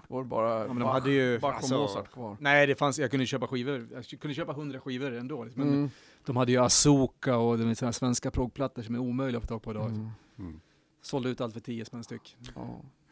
[0.08, 2.36] var bara Ja, men de Bach, hade ju- Bach och alltså- Mozart kvar.
[2.40, 5.44] Nej, det fanns, jag kunde köpa skivor, jag kunde köpa hundra skivor ändå.
[5.44, 5.62] Liksom.
[5.62, 5.90] Men Mm.
[6.28, 9.62] De hade ju Asoka och de här svenska progplattor som är omöjliga att få tag
[9.62, 9.90] på idag.
[9.90, 10.08] Mm.
[10.38, 10.60] Mm.
[11.02, 12.36] Sålde ut allt för 10 spänn styck.
[12.54, 12.62] Ja.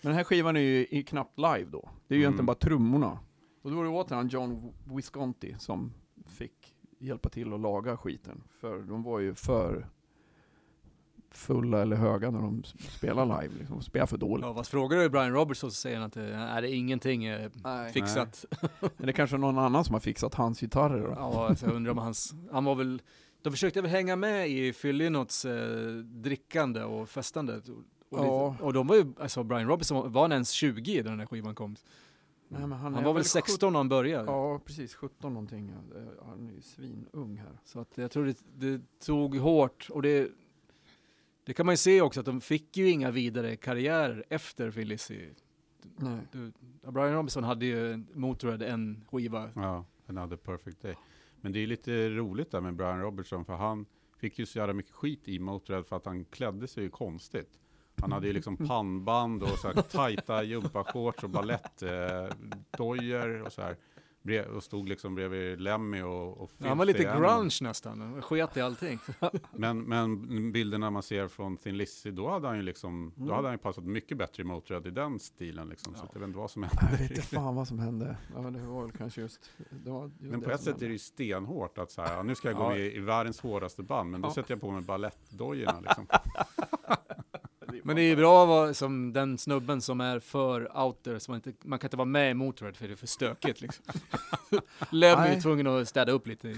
[0.00, 0.60] Men den här skivan är
[0.94, 1.88] ju knappt live då.
[2.08, 2.22] Det är ju Mm.
[2.22, 3.18] egentligen bara trummorna.
[3.62, 5.92] Och då var det återigen John Visconti som
[6.26, 8.42] fick hjälpa till att laga skiten.
[8.60, 9.88] För de var ju för
[11.36, 13.54] fulla eller höga när de s- spelade live.
[13.58, 13.76] Liksom.
[13.76, 14.44] De spelade för dåligt.
[14.46, 17.50] Ja, vad frågar du Brian Robertson så säger han att det är det ingenting eh,
[17.64, 17.92] Nej.
[17.92, 18.44] fixat.
[18.80, 21.10] Men det är kanske någon annan som har fixat hans gitarrer då.
[21.16, 23.02] Ja, alltså, jag undrar om hans, han var väl,
[23.42, 27.56] de försökte väl hänga med i Phil Lynotts eh, drickande och festande.
[27.56, 28.50] Och, Ja.
[28.52, 31.26] lite, och de var ju, alltså Brian Robertson, var- han ens 20 när den här
[31.26, 31.76] skivan kom?
[32.48, 34.24] Nej, men Han, är var väl 16 när han började?
[34.32, 34.94] Ja, precis.
[34.94, 35.72] 17 någonting.
[36.26, 37.58] Han är ju svinung här.
[37.64, 40.28] Så att jag tror det, det tog hårt och det,
[41.46, 44.72] det kan man ju se också att de fick ju inga vidare karriärer efter.
[45.96, 46.18] Nej.
[46.32, 46.52] Du,
[46.90, 49.50] Brian Robinson hade ju Motörhead en skiva.
[49.54, 50.94] Ja, Another Perfect Day.
[51.40, 53.86] Men det är lite roligt där med Brian Robertson för han
[54.18, 57.58] fick ju så jävla mycket skit i Motörhead för att han klädde sig ju konstigt.
[58.00, 63.76] Han hade ju liksom pannband och så här tajta gympashorts och balettdojor och så här.
[64.54, 68.60] Och stod liksom bredvid Lemmy och, och Han var lite grunge nästan, Han sket i
[68.60, 68.98] allting.
[69.52, 73.28] Men, men bilderna man ser från Thin Lizzy, då hade han ju liksom, Mm.
[73.28, 75.94] då hade han ju passat mycket bättre i Motörhead i den stilen liksom.
[75.94, 76.04] Så Ja.
[76.04, 76.96] att jag vet inte vad som Jag hände.
[77.02, 78.16] vet inte fan vad som hände.
[78.34, 79.50] Ja, men det var väl kanske just...
[79.70, 80.84] Det var just Men på ett sätt hände.
[80.84, 82.68] är det ju stenhårt att så här, ja, nu ska jag gå Ja.
[82.68, 84.32] med i världens hårdaste band, men då Ja.
[84.34, 86.06] sätter jag på mig balettdojorna liksom.
[87.86, 91.20] Men det är ju bra att vara som den snubben som är för out there,
[91.20, 93.60] så man, inte, man kan inte vara med i Motörhead för det är för stökigt
[93.60, 93.84] liksom.
[94.90, 96.56] Lemmy är ju tvungen att städa upp lite.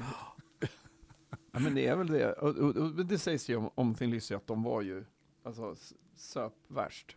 [1.53, 2.33] Ja men det är väl det.
[2.33, 5.05] Och, och, och det sägs ju om, om Thin Lizzy att de var ju,
[5.45, 5.75] alltså
[6.17, 7.17] söp värst.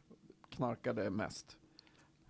[0.50, 1.58] Knarkade mest.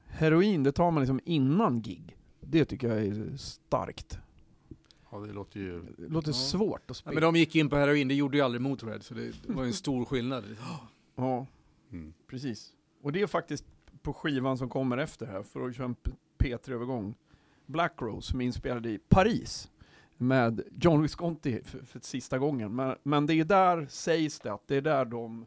[0.05, 2.17] Heroin, det tar man liksom innan gig.
[2.39, 4.19] Det tycker jag är starkt.
[5.11, 5.81] Ja, det låter ju...
[5.97, 6.33] Det låter Ja.
[6.33, 7.13] svårt att Ja, spela.
[7.13, 9.67] men de gick in på heroin, det gjorde ju aldrig Motörhead, så det var ju
[9.67, 10.43] en stor skillnad.
[11.15, 11.47] Ja,
[11.91, 12.13] Mm.
[12.27, 12.73] precis.
[13.01, 13.65] Och det är faktiskt
[14.01, 17.15] på skivan som kommer efter här, för att köra en P- P3-övergång.
[17.65, 19.71] Black Rose som är inspelad i Paris
[20.17, 22.75] med John Visconti för, för sista gången.
[22.75, 25.45] Men, men det är där, sägs det, att det är där de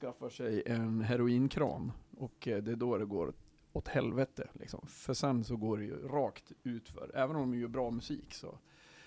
[0.00, 1.92] skaffar sig en heroinkran.
[2.18, 3.32] Och eh, det är då det går
[3.72, 4.48] åt helvete.
[4.52, 4.86] Liksom.
[4.86, 7.10] För sen så går det ju rakt utför.
[7.14, 8.58] Även om de gör bra musik så.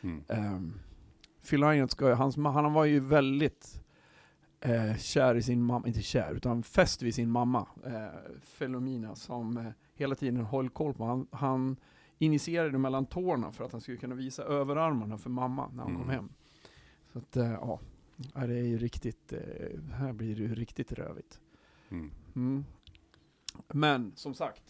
[0.01, 0.23] Mm.
[0.27, 0.79] Um,
[1.49, 3.81] Phil Lynott ska, han var ju väldigt
[4.61, 8.07] eh, kär i sin mamma, inte kär, utan fäst vid sin mamma, eh,
[8.57, 11.05] Philomena, som eh, hela tiden höll koll på.
[11.05, 11.75] Han, han
[12.17, 16.03] initierade mellan tårna för att han skulle kunna visa överarmarna för mamma när han kom
[16.03, 16.15] Mm.
[16.15, 16.29] hem.
[17.13, 17.79] Så att, eh, ja,
[18.33, 19.39] det är ju riktigt, eh,
[19.93, 21.39] här blir det ju riktigt rövigt.
[21.89, 22.11] Mm.
[22.35, 22.65] Mm.
[23.67, 24.63] Men som sagt,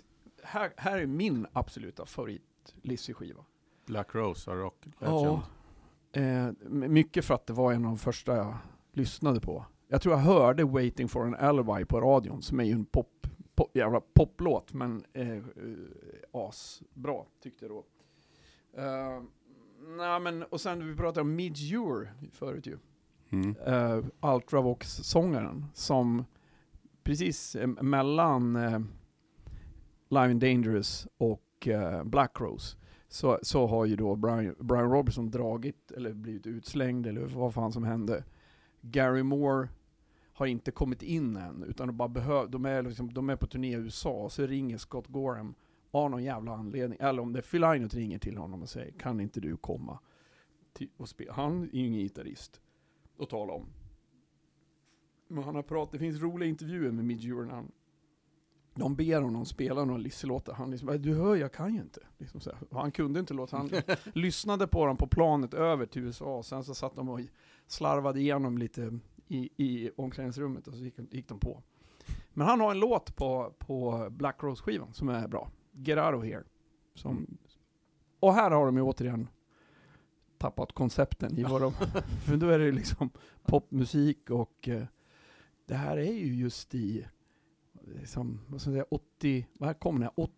[0.44, 3.46] här, här är min absoluta favorit Lizzie-skiva.
[3.86, 5.40] Black Rose, A Rock Legend.
[6.12, 8.58] Ja, eh, mycket för att det var en av de första jag
[8.92, 9.66] lyssnade på.
[9.92, 13.28] Jag tror jag hörde Waiting for an Alibi på radion, som är ju en pop,
[13.56, 15.42] pop, jävla poplåt, men eh, eh,
[16.32, 17.86] asbra tyckte jag då.
[18.82, 19.22] Eh,
[19.98, 22.78] nej, men, och sen vi pratade om Midge förut ju.
[23.30, 23.56] Mm.
[23.56, 26.26] Uh, Ultravox-sångaren, som
[27.04, 28.80] precis eh, mellan uh,
[30.10, 32.78] Live and Dangerous och eh, Black Rose
[33.08, 37.72] så, så har ju då Brian, Brian Robertson dragit, eller blivit utslängd, eller vad fan
[37.72, 38.24] som hände.
[38.82, 39.70] Gary Moore
[40.40, 43.48] har inte kommit in än, utan de, bara behöv, de, är liksom, de är på
[43.48, 45.54] turné i USA, och så ringer Scott Gorham
[45.92, 48.92] av någon jävla anledning, eller om det är Phil Lynott ringer till honom och säger
[48.92, 50.00] kan inte du komma
[50.98, 51.34] och spela?
[51.34, 52.62] Han är ju ingen gitarrist
[53.20, 53.66] att tala om.
[55.28, 57.72] Men han har pratat, det finns roliga intervjuer med när han
[58.76, 60.54] de ber honom spela några Lizzie-låtar.
[60.54, 62.02] Han liksom, "Äh, du hör jag kan ju inte.
[62.18, 63.70] Liksom han kunde inte låta, han
[64.14, 67.20] lyssnade på dem på planet över till USA, sen så satt de och
[67.68, 69.00] slarvade igenom lite
[69.30, 71.64] i, i omklädningsrummet och så gick, gick de på.
[72.34, 75.52] Men han har en låt på, på Black Rose-skivan som är bra.
[75.72, 76.44] Get Out of Here.
[76.96, 77.38] Som,
[78.20, 79.28] och här har de ju återigen
[80.38, 81.74] tappat koncepten i vad de...
[82.26, 83.10] för då är det liksom
[83.46, 84.84] popmusik och eh,
[85.66, 87.06] det här är ju just i,
[87.86, 90.12] liksom, vad ska jag säga, 80, vad kom det?
[90.16, 90.34] 80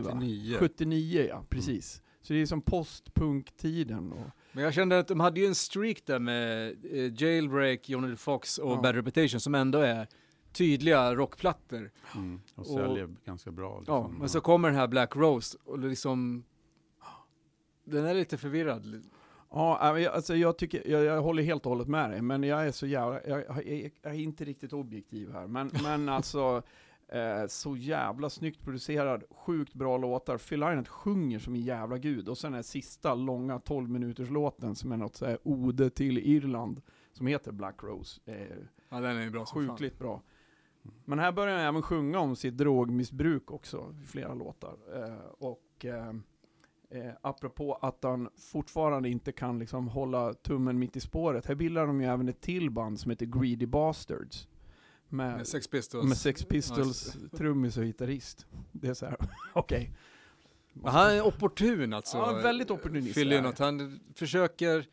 [0.00, 0.10] va?
[0.10, 0.56] 79.
[0.58, 2.02] 79 ja, precis.
[2.20, 6.06] Så det är som postpunktiden och Men jag kände att de hade ju en streak
[6.06, 8.80] där med eh, Jailbreak, Johnny Fox och Ja.
[8.82, 10.06] Bad Reputation som ändå är
[10.52, 11.90] tydliga rockplattor.
[12.14, 12.40] Mm.
[12.54, 13.82] Och Och- säljer ganska bra.
[13.86, 14.18] Ja, liksom.
[14.18, 16.44] men så kommer den här Black Rose och liksom...
[17.84, 19.02] Den är lite förvirrad.
[19.50, 22.66] Ja, äh, alltså jag, tycker, jag, jag håller helt och hållet med dig, men jag
[22.66, 25.46] är så jävla, jag, jag, jag är inte riktigt objektiv här.
[25.46, 26.62] Men, men alltså,
[27.08, 30.38] eh, så jävla snyggt producerad, sjukt bra låtar.
[30.38, 34.74] Phil Lynott sjunger som en jävla gud, och sen är sista långa 12 minuters låten
[34.74, 36.82] som är något så här ode till Irland,
[37.12, 38.20] som heter Black Rose.
[38.24, 38.56] Eh,
[38.88, 39.76] Ja, den är bra som fan.
[39.76, 40.22] Sjukligt bra.
[41.04, 44.76] Men här börjar han även sjunga om sitt drogmissbruk också i flera låtar.
[44.94, 46.08] Eh, och eh,
[46.90, 51.46] eh, apropå att han fortfarande inte kan liksom hålla tummen mitt i spåret.
[51.46, 54.48] Här bildar de ju även ett till band som heter Greedy Bastards.
[55.14, 56.08] Med, Med Sex Pistols.
[56.08, 58.46] med Sex Pistols trummis och gitarrist.
[58.72, 59.16] Det är så här,
[59.52, 59.90] okej.
[60.72, 62.16] Men han är opportun alltså.
[62.16, 63.58] Ja, väldigt opportunist Lynott.
[63.58, 64.86] Han försöker...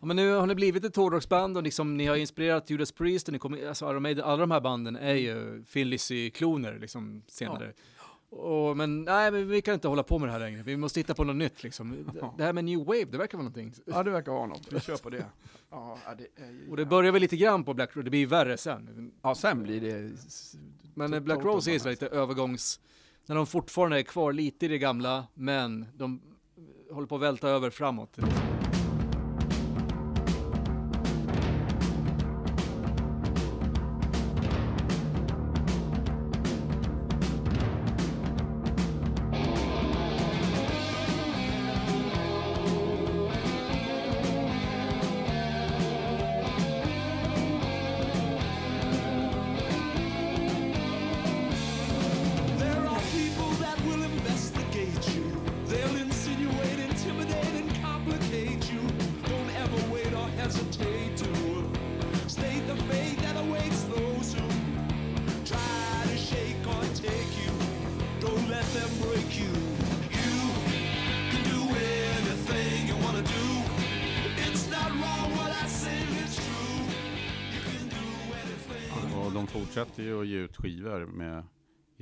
[0.00, 3.28] Ja, men nu har ni blivit ett hårdrocksband och liksom, ni har inspirerat Judas Priest
[3.28, 7.22] och ni kommer, alltså Iron Maiden, alla de här banden är ju Phil Lizzy-kloner liksom
[7.28, 7.72] senare.
[8.36, 10.62] Och, men nej, men vi kan inte hålla på med det här längre.
[10.62, 12.10] Vi måste hitta på något nytt liksom.
[12.38, 13.74] Det här med New Wave, det verkar vara någonting.
[13.86, 14.72] Ja, det verkar vara något.
[14.72, 15.24] Vi kör på det.
[15.70, 18.26] Ja, det är ju Och det börjar väl lite grann på Black Rose, det blir
[18.26, 19.12] värre sen.
[19.22, 20.12] Ja, sen blir det...
[20.94, 22.80] Men Black Rose är så lite övergångs...
[23.26, 26.20] När de fortfarande är kvar lite i det gamla, men de
[26.90, 28.18] håller på att välta över framåt.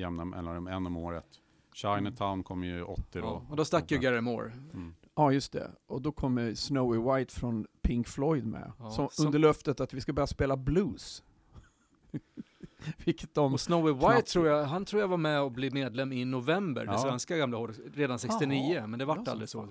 [0.03, 1.27] Jämna mellanrum, en om året.
[1.75, 3.19] Chinatown kom ju 80 då.
[3.21, 4.53] Ja, och då stack ju Gary Moore.
[4.75, 4.95] Mm.
[5.15, 5.71] Ja, just det.
[5.87, 8.73] Och då kommer Snowy White från Pink Floyd med.
[8.79, 11.23] Ja, som, som- Under löftet att vi ska börja spela blues.
[13.05, 13.53] Vilket de...
[13.53, 14.27] Och Snowy White Knappt.
[14.29, 16.99] tror jag, han tror jag var med och blev medlem i november, det Ja.
[16.99, 19.69] svenska gamla håret, redan 69, Jaha, men det vart aldrig så.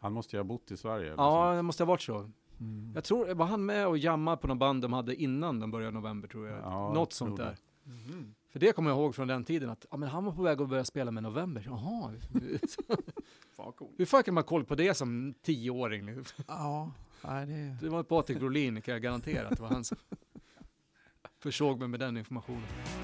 [0.00, 1.14] Han måste ju ha bott i Sverige.
[1.16, 1.56] Ja, så.
[1.56, 2.30] det måste ha varit så.
[2.60, 2.92] Mm.
[2.94, 5.92] Jag tror, var han med och jammade på någon band de hade innan de började
[5.94, 6.58] november tror jag?
[6.58, 7.56] Ja, Något jag sånt där.
[7.84, 7.92] det.
[8.54, 10.60] För det kommer jag ihåg från den tiden att ja, men han var på väg
[10.60, 11.62] att börja spela med november.
[11.66, 12.12] Jaha.
[13.56, 13.88] Fan cool.
[13.98, 16.24] Hur fan kan man ha koll på det som tioåring?
[16.48, 16.92] Ja,
[17.24, 17.76] nej det...
[17.80, 19.96] Det var Patrik Brolin kan jag garantera att det var han som
[21.38, 23.03] försåg mig med den informationen.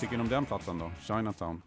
[0.00, 0.90] Tycker ni om den plattan då?
[1.00, 1.62] Chinatown?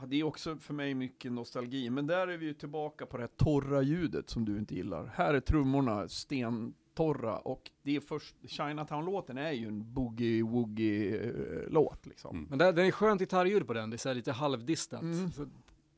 [0.00, 3.16] Ja, det är också för mig mycket nostalgi, men där är vi ju tillbaka på
[3.16, 5.06] det här torra ljudet som du inte gillar.
[5.14, 12.36] Här är trummorna stentorra och det är först, Chinatown-låten är ju en boogie-woogie-låt liksom.
[12.36, 12.48] Mm.
[12.50, 15.02] Men det, det är skönt gitarrljud på den, det är så här lite halvdistat.
[15.02, 15.30] Mm.
[15.32, 15.46] Så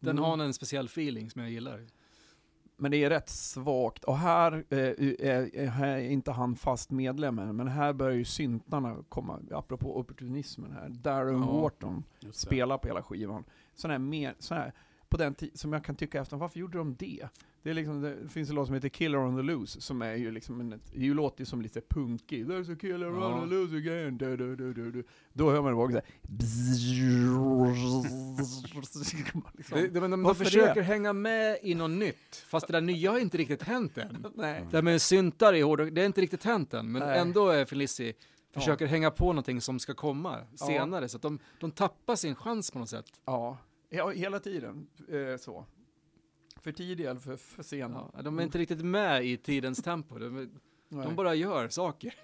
[0.01, 0.25] den Mm.
[0.25, 1.87] har en speciell feeling som jag gillar.
[2.81, 4.05] Men det är rätt svagt.
[4.05, 8.17] Och här eh, är, är, här är inte han fast medlem än, men här börjar
[8.17, 10.89] ju syntarna komma, apropå opportunismen här.
[10.89, 11.61] Darren Ja.
[11.61, 13.45] Wharton spelar på hela skivan.
[13.75, 14.73] Sån här mer, sån här,
[15.09, 17.29] på den som jag kan tycka efter, varför gjorde de det?
[17.63, 20.15] Det, är liksom, det finns en låt som heter Killer on the Loose, som är
[20.15, 22.47] ju liksom en, det ju låter ju som lite punkig.
[22.47, 23.35] There's a killer Ja.
[23.35, 24.19] on the loose again.
[24.19, 25.05] Du, du, du, du, du.
[25.33, 26.03] Då hör man det också
[29.05, 29.89] såhär...
[29.93, 30.83] De, de Varför försöker det?
[30.83, 34.27] hänga med i något nytt, fast det där nya har inte riktigt hänt än.
[34.35, 34.65] Nej.
[34.71, 37.19] Det här med syntar i hårdrock, det har inte riktigt hänt än, men Nej.
[37.19, 38.13] ändå är Felici
[38.55, 40.67] försöker hänga på någonting som ska komma Ja.
[40.67, 43.07] senare, så att de, de tappar sin chans på något sätt.
[43.25, 43.59] Ja,
[43.89, 45.67] ja hela tiden eh, så.
[46.63, 47.93] För tidig eller för, för sen.
[47.93, 50.51] Ja, de är inte riktigt med i tidens tempo, de,
[50.89, 52.15] de bara gör saker.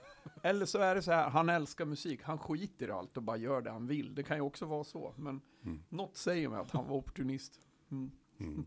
[0.43, 3.37] Eller så är det så här, han älskar musik, han skiter i allt och bara
[3.37, 4.15] gör det han vill.
[4.15, 5.83] Det kan ju också vara så, men Mm.
[5.89, 7.61] något säger mig att han var opportunist.
[7.91, 8.11] Mm.
[8.41, 8.67] Mm.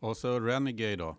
[0.00, 1.16] Och så Renegade då?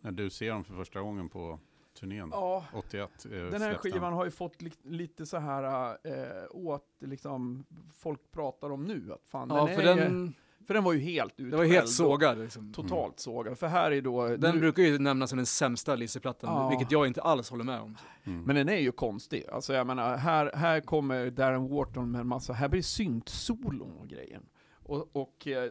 [0.00, 1.60] När du ser dem för första gången på
[1.96, 2.28] turnén.
[2.32, 6.84] Ja, 81 eh, den här skivan har ju fått li lite så här eh, åt,
[7.00, 9.12] liksom, folk pratar om nu.
[9.12, 10.34] Att fan, Ja, den för är, den,
[10.66, 11.52] för den var ju helt utskälld.
[11.52, 12.38] det var helt sågad.
[12.38, 12.72] Liksom.
[12.72, 13.58] Totalt sågad.
[13.58, 14.28] För här är då...
[14.36, 16.68] Den nu, brukar ju nämnas som den sämsta Lizzy-plattan, Ja.
[16.68, 17.96] vilket jag inte alls håller med om.
[18.24, 18.42] Mm.
[18.42, 19.44] Men den är ju konstig.
[19.52, 24.08] Alltså jag menar, här, här kommer Darren Wharton med en massa, här blir syntsolon och
[24.08, 24.42] grejen.
[24.88, 25.70] Och, och eh,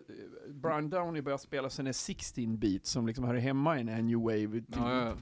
[0.50, 4.64] Brian Downey börjar spela sina 16 beats som liksom hör hemma i en new wave.
[4.68, 5.14] Ja, ja.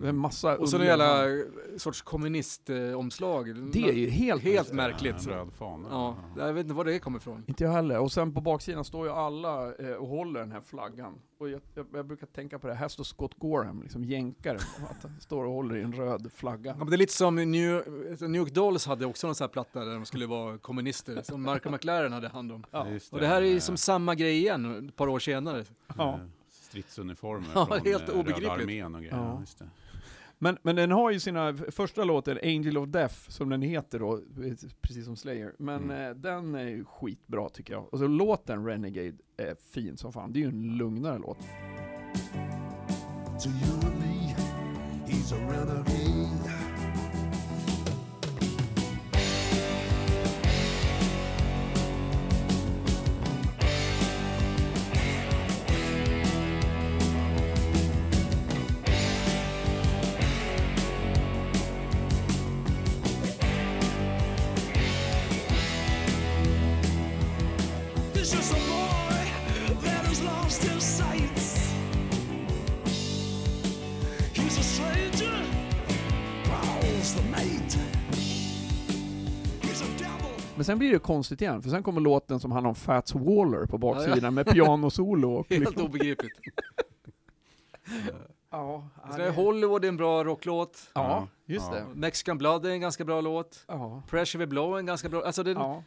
[0.00, 1.24] Det är en massa Och så en jävla
[1.78, 3.70] sorts kommunistomslag.
[3.72, 4.42] Det är ju helt...
[4.42, 5.26] Helt En märkligt.
[5.26, 5.88] röd fana.
[5.90, 7.44] Ja, jag vet inte var det kommer ifrån.
[7.46, 7.98] Inte jag heller.
[7.98, 11.14] Och sen på baksidan står ju alla eh, och håller den här flaggan.
[11.38, 14.60] Och jag, jag, jag brukar tänka på det, här står Scott Gorham, liksom jänkaren.
[14.90, 16.70] Att han står och håller i en röd flagga.
[16.70, 17.82] Ja, men det är lite som New,
[18.20, 21.42] New York Dolls hade också någon sån här platta där de skulle vara kommunister, som
[21.42, 22.64] Marco McLaren hade hand om.
[22.70, 22.88] Ja.
[22.88, 25.64] Just Och det här är ju som samma grej igen, ett par år senare.
[25.96, 26.12] Ja.
[26.14, 26.18] eh,
[26.50, 28.50] Stridsuniformer Ja, från helt eh, Röda obegripligt.
[28.50, 29.16] armén och grejer.
[29.16, 29.42] Ja.
[30.44, 34.20] Men, men den har ju sina, första låten, Angel of Death, som den heter då,
[34.80, 35.52] precis som Slayer.
[35.58, 36.10] Men Mm.
[36.10, 37.92] eh, den är ju skitbra tycker jag.
[37.94, 40.32] Och så låten Renegade är fin som fan.
[40.32, 41.38] Det är ju en lugnare låt.
[43.42, 44.34] To you and me,
[45.06, 46.63] he's a renegade.
[80.64, 83.66] Men sen blir det konstigt igen, för sen kommer låten som handlar om Fats Waller
[83.66, 85.32] på baksidan med pianosolo.
[85.34, 86.32] och Helt obegripligt.
[88.50, 88.88] Ja,
[89.18, 90.90] är Hollywood är en bra rocklåt.
[90.94, 91.74] ja, just Ja.
[91.74, 91.86] det.
[91.94, 93.64] Mexican Blood är en ganska bra låt.
[93.68, 94.02] Ja.
[94.08, 95.82] Pressure with Blow är en ganska bra, alltså Ja.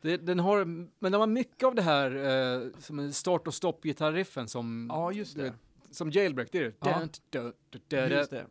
[0.00, 4.48] Det, den har, men den har mycket av det här eh, som start och stopp-gitarriffen
[4.48, 5.52] som, Ja, just det.
[5.90, 6.72] som Jailbreak, det är det.
[6.80, 8.08] Ja.
[8.18, 8.46] Just det.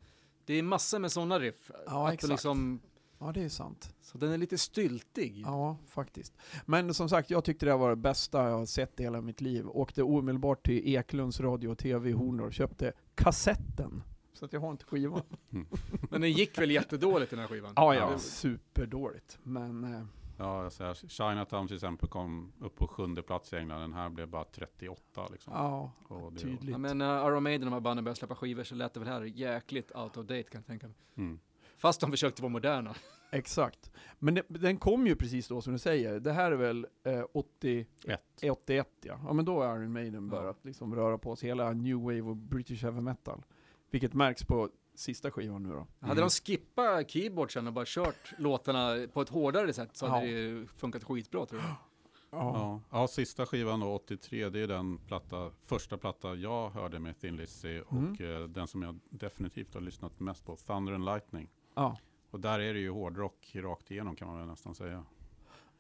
[0.46, 1.72] Det är massor med sådana riff.
[1.86, 2.32] Ja, Att exakt.
[2.32, 2.80] Liksom,
[3.20, 3.96] Ja, det är sant.
[4.02, 5.42] så den är lite styltig.
[5.46, 6.34] Ja, faktiskt.
[6.66, 9.42] Men som sagt, jag tyckte det var det bästa jag har sett i hela mitt
[9.42, 9.68] liv.
[9.68, 14.04] Åkte omedelbart till Eklunds radio och tv i Horndal och köpte kassetten.
[14.34, 15.22] Så att jag har inte skivan.
[16.10, 17.74] Men den gick väl jättedåligt den här skivan?
[17.76, 18.18] Ja, Ja.
[18.20, 19.40] superdåligt.
[19.44, 20.04] Men eh,
[20.42, 23.82] Ja, jag säger, Chinatown till exempel kom upp på sjunde plats i England.
[23.82, 25.54] Den här blev bara 38 liksom.
[25.56, 26.70] ja, Och det- tydligt.
[26.72, 29.10] Ja, men när Iron Maiden de här banden började släppa skivor så lät det väl
[29.10, 30.96] här jäkligt out of date kan jag tänka mig.
[31.18, 31.40] Mm.
[31.80, 32.96] Fast de försökte vara moderna.
[33.32, 33.92] Exakt.
[34.20, 36.20] Men det, den kom ju precis då som du säger.
[36.20, 38.22] Det här är väl eh, 80, Ett.
[38.52, 39.20] 81 ja.
[39.26, 40.40] Ja men då har Iron Maiden Ja.
[40.40, 41.50] börjat liksom röra på sig.
[41.50, 43.44] Hela New Wave och British Heavy Metal.
[43.92, 45.88] Vilket märks på sista skivan nu då.
[46.00, 46.18] Hade Mm.
[46.18, 50.50] de skippat keyboardsen och bara kört låtarna på ett hårdare sätt så hade Ja.
[50.60, 51.72] det funkat skitbra tror jag.
[52.32, 52.82] Ja.
[52.92, 57.36] ja, sista skivan då, 83, det är den platta, första platta jag hörde med Thin
[57.36, 58.42] Lizzy och Mm.
[58.42, 61.50] eh, den som jag definitivt har lyssnat mest på, Thunder and Lightning.
[61.76, 61.98] Ja.
[62.32, 65.04] Och där är det ju hårdrock rakt igenom kan man väl nästan säga.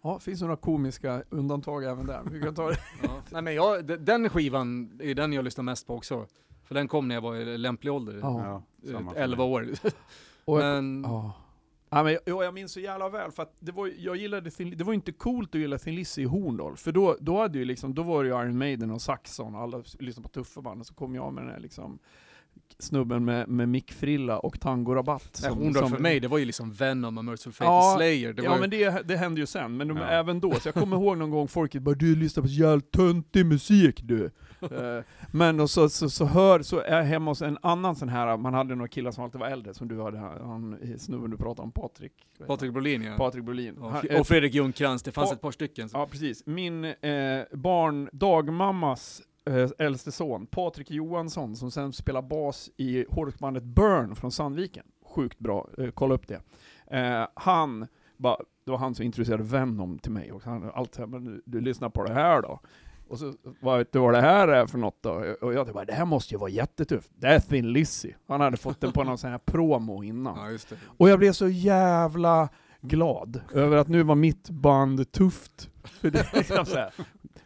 [0.01, 2.21] Ja, finns det några komiska undantag även där.
[2.31, 2.77] Vi kan ta det.
[3.03, 3.21] Ja.
[3.31, 6.27] Nej men jag, de- den skivan är den jag lyssnar mest på också.
[6.63, 8.19] För den kom när jag var i lämplig ålder.
[8.21, 8.63] Ja.
[8.87, 9.45] Eh, för 11 mig.
[9.45, 9.67] år.
[10.59, 11.33] Men Ja.
[11.91, 14.77] Ja, men jag, jag minns så jävla väl, för att det var, jag gillade Thin,
[14.77, 17.65] det var inte coolt att gilla Thin Lizzy i Horndal, för då, då, hade ju
[17.65, 20.81] liksom, då var det ju Iron Maiden och Saxon, och alla lyssnade på tuffa band,
[20.81, 21.99] och så kom jag med den här liksom
[22.79, 25.39] snubben med, med mickfrilla och tangorabatt.
[25.43, 28.33] Nej, Horndal för mig, det var ju liksom Venom och Merciful Fate Ja, och Slayer.
[28.33, 30.03] Det ja ju- men det, det hände ju sen, men de, Ja.
[30.07, 32.81] även då, så jag kommer ihåg någon gång folket bara 'Du lyssnar på så jävla
[32.81, 34.31] töntig musik du'
[34.61, 38.09] Eh, Men och så, så, så hör, så är jag hemma hos en annan sån
[38.09, 41.37] här, man hade några killar som alltid var äldre, som du hade, han snubben du
[41.37, 42.11] pratade om, Patrik.
[42.47, 43.17] Patrik Brolin ja.
[43.17, 43.75] Patrik Brolin.
[43.81, 45.35] Han- och Fredrik Ljungcrantz, det fanns Ja.
[45.35, 45.89] ett par stycken.
[45.93, 46.45] Ja, precis.
[46.45, 46.93] Min eh,
[47.51, 49.21] barn, dagmammas
[49.77, 54.85] äldste son, Patrik Johansson, som sen spelar bas i hårdrocksbandet Burn från Sandviken.
[55.05, 56.41] Sjukt bra, eh, kolla upp det.
[56.97, 57.87] Eh, han,
[58.17, 61.41] bara, det var han som introducerade Venom till mig, och han alltid såhär, men du,
[61.45, 62.59] du lyssnar på det här då?
[63.07, 65.35] Och så, vad vet du vad det här är för något då?
[65.41, 67.11] Och jag bara, det här måste ju vara jättetufft.
[67.15, 68.13] Det är Thin Lizzy.
[68.27, 70.53] Han hade fått den på någon sån här promo innan.
[70.53, 70.75] Ja.
[70.85, 72.49] Och jag blev så jävla
[72.81, 75.69] glad över att nu var mitt band tufft.
[75.83, 76.93] För det liksom här,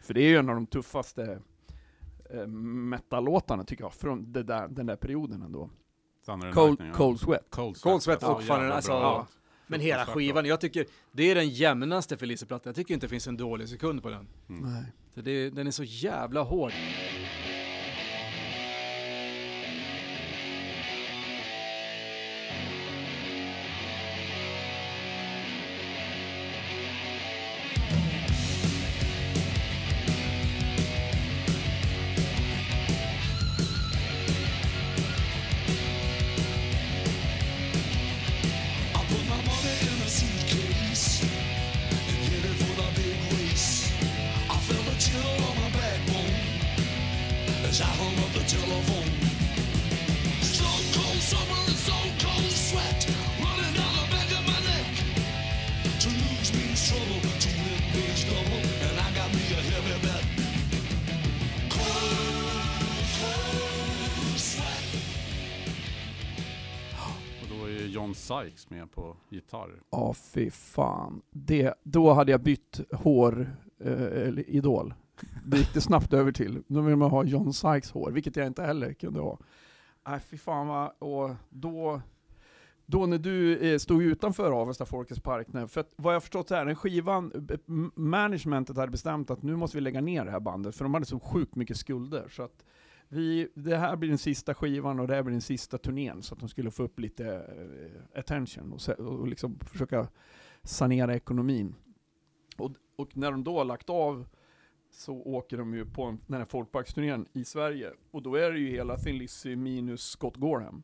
[0.00, 1.38] för det är ju en av de tuffaste
[2.30, 5.70] eh, metallåtarna tycker jag, från det där, den där perioden ändå.
[6.52, 6.92] Cold, ja.
[6.92, 7.50] cold Sweat.
[7.50, 9.26] Cold Cold Sweat ja, fortfarande, alltså, ja.
[9.66, 12.70] Men hela skivan, jag tycker det är den jämnaste för Lizzy-plattan.
[12.70, 14.28] Jag tycker inte det finns en dålig sekund på den.
[14.48, 14.72] Mm.
[14.72, 14.84] Nej.
[15.14, 16.72] Så det, den är så jävla hård.
[69.34, 69.82] Gitarr.
[69.90, 71.22] Ja, fy fan.
[71.30, 74.94] Det, då hade jag bytt hår, eh, idol.
[75.44, 76.62] Det gick det snabbt över till.
[76.66, 79.38] Nu vill man ha John Sykes hår, vilket jag inte heller kunde ha.
[80.08, 82.00] Nej, fy fan vad, och då,
[82.86, 86.48] då när du eh, stod utanför Avesta Folkets Park, när, för att, vad jag förstått
[86.48, 87.58] så här, den skivan, eh,
[87.94, 91.06] managementet hade bestämt att nu måste vi lägga ner det här bandet, för de hade
[91.06, 92.28] så sjukt mycket skulder.
[92.30, 92.64] Så att
[93.14, 96.34] vi, det här blir den sista skivan och det här blir den sista turnén, så
[96.34, 100.08] att de skulle få upp lite eh, attention och, och liksom försöka
[100.62, 101.74] sanera ekonomin.
[102.56, 104.26] Och, och när de då har lagt av
[104.90, 107.92] så åker de ju på en, den här folkparksturnén i Sverige.
[108.10, 110.82] Och då är det ju hela Thin Lizzy minus Scott Gorham.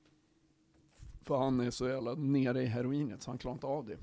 [1.23, 3.99] För han är så jävla nere i heroinet så han klarar inte av det.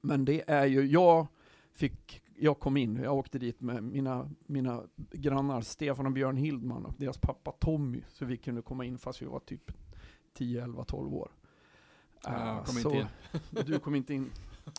[0.00, 1.26] Men det är ju, jag
[1.72, 4.82] fick, jag kom in, jag åkte dit med mina, mina
[5.12, 8.02] grannar Stefan och Björn Hildman och deras pappa Tommy.
[8.08, 9.72] Så vi kunde komma in fast vi var typ
[10.34, 11.30] 10, 11, 12 år.
[12.24, 13.66] Ja, jag kom inte så- in.
[13.66, 14.30] Du kom inte in.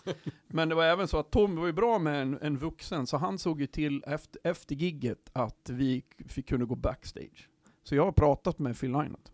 [0.47, 3.17] Men det var även så att Tommy var ju bra med en, en vuxen, så
[3.17, 7.49] han såg ju till efter, efter gigget att vi fick kunna gå backstage.
[7.83, 9.31] Så jag har pratat med Phil Lynott.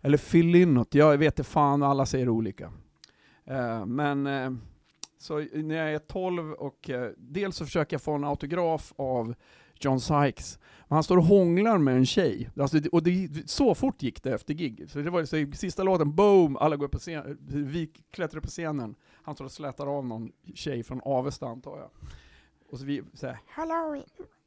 [0.00, 2.72] Eller Phil Lynott, jag vet inte fan, alla säger olika.
[3.44, 4.50] Eh, men, eh,
[5.22, 9.34] så när jag är 12 och eh, dels så försöker jag få en autograf av
[9.80, 10.58] John Sykes.
[10.88, 12.50] Men han står och hånglar med en tjej.
[12.56, 14.90] Alltså, och det, så fort gick det efter gig.
[14.90, 18.38] Så det var så i sista låten, boom, alla går upp på scen, vi klättrar
[18.38, 18.94] upp på scenen.
[19.22, 21.90] Han står och slätar av någon tjej från Avesta antar jag.
[22.70, 24.02] Och så vi säger Hello,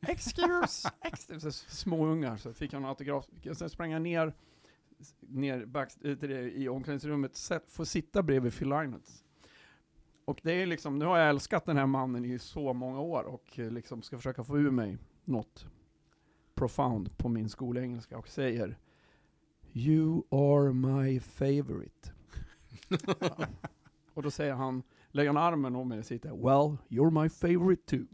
[0.08, 1.52] excuse, excuse.
[1.52, 2.38] Så.
[2.38, 3.26] Så fick jag en autograf.
[3.54, 4.34] Sen sprang jag ner,
[5.20, 9.10] ner back, eh, till det, i omklädningsrummet, sätt- får sitta bredvid Phil Lynott.
[10.26, 13.24] Och det är liksom, nu har jag älskat den här mannen i så många år
[13.24, 15.66] och eh, liksom ska försöka få ur mig något
[16.56, 18.78] profound på min skolengelska och säger
[19.74, 22.12] You are my favorite.
[23.20, 23.38] ja.
[24.14, 27.82] Och då säger han, lägger han armen om mig och sitter Well, you're my favorite
[27.86, 28.06] too.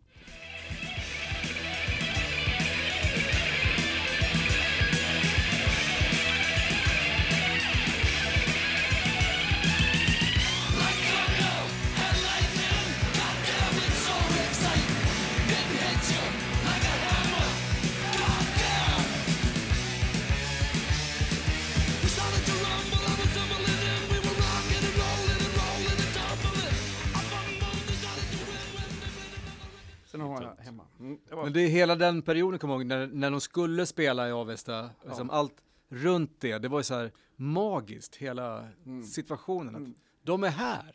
[30.22, 30.84] Sen har jag hemma.
[30.99, 33.86] Mm, det var- Men det är hela den perioden, kommer ihåg, när, när de skulle
[33.86, 35.53] spela i Avesta, liksom allt
[35.89, 38.67] runt det, det var ju så här magiskt, hela
[39.05, 39.76] situationen.
[39.76, 40.93] Att de är här.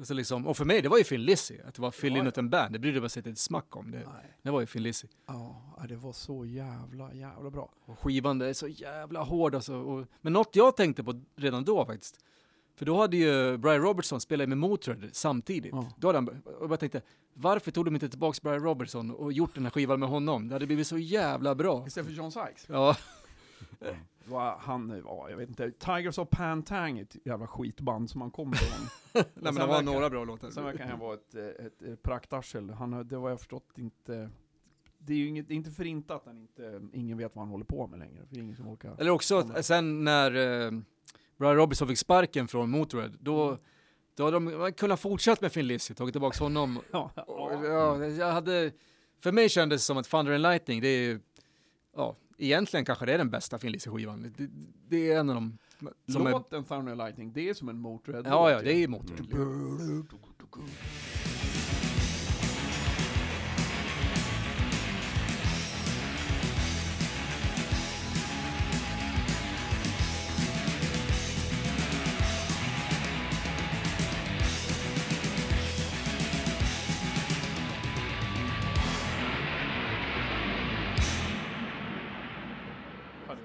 [0.00, 2.12] Och Så liksom, och för mig, det var ju Phil Lizzy, att det var Phil
[2.12, 3.90] Lynott and Band, det brydde man sig inte ett smack om.
[3.90, 4.36] Det, Nej.
[4.42, 5.08] det var ju Phil Lizzy.
[5.26, 7.72] Ja, det var så jävla, jävla bra.
[7.84, 9.74] Och skivan, det är så jävla hård alltså.
[9.74, 12.24] Och, men något jag tänkte på redan då faktiskt,
[12.74, 15.72] för då hade ju Brian Robertson spelat med Motörhead samtidigt.
[15.72, 15.88] Ja.
[15.96, 17.02] Då hade han, och jag tänkte,
[17.34, 20.48] varför tog de inte tillbaks Brian Robertson och gjort den här skivan med honom?
[20.48, 21.86] Det hade blivit så jävla bra.
[21.86, 22.66] Istället för John Sykes.
[22.68, 22.96] Ja,
[24.26, 28.56] Var han, ja, jag vet inte, Tigers of Pantang, ett jävla skitband som han kommer
[28.56, 28.88] från.
[29.12, 30.50] Nej, men det var verkar- några bra låtar.
[30.50, 32.70] Sen verkar han vara ett, ett, ett, ett praktarsel.
[32.70, 34.30] Han, det var jag förstått inte,
[34.98, 37.42] det är ju inget, det är inte för inte att han inte, ingen vet vad
[37.44, 38.26] han håller på med längre.
[38.26, 38.96] För är ingen som orkar.
[38.98, 40.34] Eller också sen när
[40.66, 40.72] eh,
[41.36, 43.58] Brian Robertson fick sparken från Motörhead, då,
[44.14, 46.80] då hade de kunnat fortsätta med Phil Lizzy, tagit tillbaka honom.
[46.92, 48.72] Ja, jag hade,
[49.22, 51.20] för mig kändes det som att Thunder and Lightning, det är
[51.96, 54.32] ja, egentligen kanske det är den bästa Phil Lizzy-skivan.
[54.36, 54.48] Det,
[54.88, 55.58] det är en av de
[56.12, 58.76] som är, Låten Thunder and Lightning, det är som en Motörhead Ja, ja, det är
[58.76, 60.04] ju Motörhead.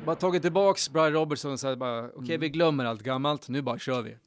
[0.09, 3.79] Bara tagit tillbaks Brian Robertson och sagt bara, okej vi glömmer allt gammalt, nu bara
[3.79, 4.17] kör vi.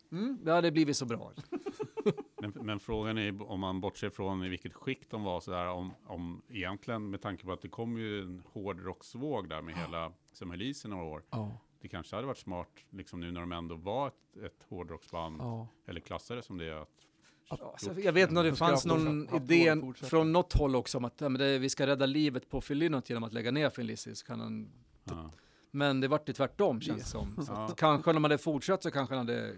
[0.43, 1.33] Det hade blivit så bra.
[2.41, 5.93] Men, men frågan är om man bortser från i vilket skick de var sådär, om,
[6.07, 10.51] om egentligen med tanke på att det kom ju en hårdrocksvåg där med hela som
[10.51, 11.23] Elise i några år.
[11.31, 15.41] Ja, Det kanske hade varit smart, liksom nu när de ändå var ett, ett hårdrocksband,
[15.41, 15.69] ja.
[15.87, 17.07] eller klassade som det är, att
[17.49, 21.29] Alltså, jag vet om det fanns någon idé från något håll också om att ja,
[21.29, 24.15] men det, vi ska rädda livet på Phil Lynott genom att lägga ner Phil Lizzy.
[24.15, 24.73] Så kan han,
[25.05, 25.31] ja.
[25.75, 27.45] Men det vart ju tvärtom känns det som.
[27.47, 27.75] Så Ja.
[27.77, 29.57] kanske om de hade fortsatt så kanske han hade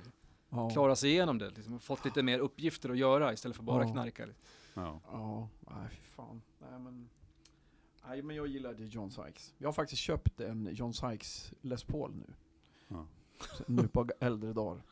[0.50, 0.70] Ja.
[0.70, 1.50] klarat sig igenom det.
[1.50, 3.92] Liksom, fått lite mer uppgifter att göra istället för bara Ja.
[3.92, 4.26] knarka.
[4.74, 5.00] Ja.
[5.12, 6.42] Ja, nej fy fan.
[6.58, 7.08] Nej men,
[8.08, 9.54] nej men jag gillade John Sykes.
[9.58, 12.32] Jag har faktiskt köpt en John Sykes Les Paul nu.
[12.88, 13.06] Ja.
[13.66, 14.82] Nu på äldre dagar.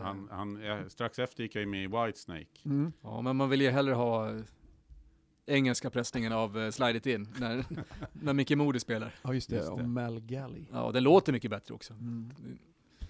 [0.00, 0.60] Han, han,
[0.90, 2.46] strax efter gick jag ju med i Whitesnake.
[2.64, 2.92] Mm.
[3.02, 4.32] Ja, men man vill ju hellre ha
[5.48, 7.64] engelska pressningen av uh, Slide It In när,
[8.12, 9.14] när Micke Moody spelar.
[9.22, 9.72] Ja just det, Just det.
[9.72, 10.64] och Mel Galley.
[10.72, 11.92] Ja, det låter mycket bättre också.
[11.92, 12.30] Mm.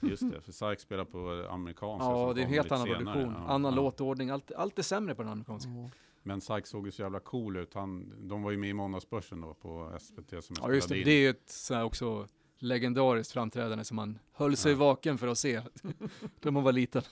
[0.01, 2.05] Just det, för Sykes spelar på amerikanska.
[2.07, 3.05] Ja, det är en helt annan senare.
[3.05, 3.77] produktion, Ja, annan ja.
[3.83, 5.71] låtordning, allt, allt är sämre på den amerikanska.
[5.71, 5.91] Ja.
[6.23, 7.75] Men Sykes såg ju så jävla cool ut.
[7.75, 11.05] Han, de var ju med i Måndagsbörsen då på SVT som Ja just det, spelade
[11.05, 11.19] det in.
[11.19, 12.27] är ju ett så här också
[12.59, 14.79] legendariskt framträdande som man höll sig Ja.
[14.79, 15.63] vaken för att se
[16.41, 17.03] då man var liten.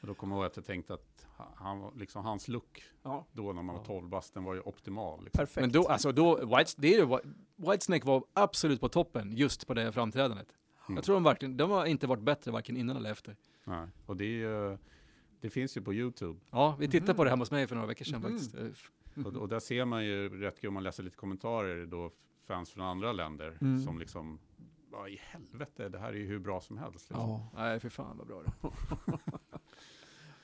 [0.00, 3.26] Och då kommer jag ihåg att jag tänkte att han, var- liksom, hans look ja,
[3.32, 5.24] då när man var 12 bast, den var ju optimal.
[5.24, 5.38] Liksom.
[5.38, 5.60] perfekt.
[5.60, 7.18] Men då, alltså då, White, det är ju,
[7.56, 10.48] Whitesnake var absolut på toppen just på det framträdandet.
[10.88, 10.96] Mm.
[10.96, 13.36] Jag tror de verkligen, de har inte varit bättre varken innan eller efter.
[13.64, 13.88] Nej.
[14.06, 14.78] Och det, ju-
[15.40, 16.40] det finns ju på YouTube.
[16.50, 18.54] Ja, vi tittade på det hemma hos mig för några veckor sedan faktiskt.
[18.54, 22.10] Eh, Och, och där ser man ju rätt kul om man läser lite kommentarer då
[22.46, 23.80] fans från andra länder Mm.
[23.82, 24.38] som liksom,
[24.90, 27.10] vad i helvete, det här är ju hur bra som helst.
[27.10, 27.30] Liksom.
[27.30, 27.50] Ja.
[27.56, 28.52] Nej, för fan vad bra det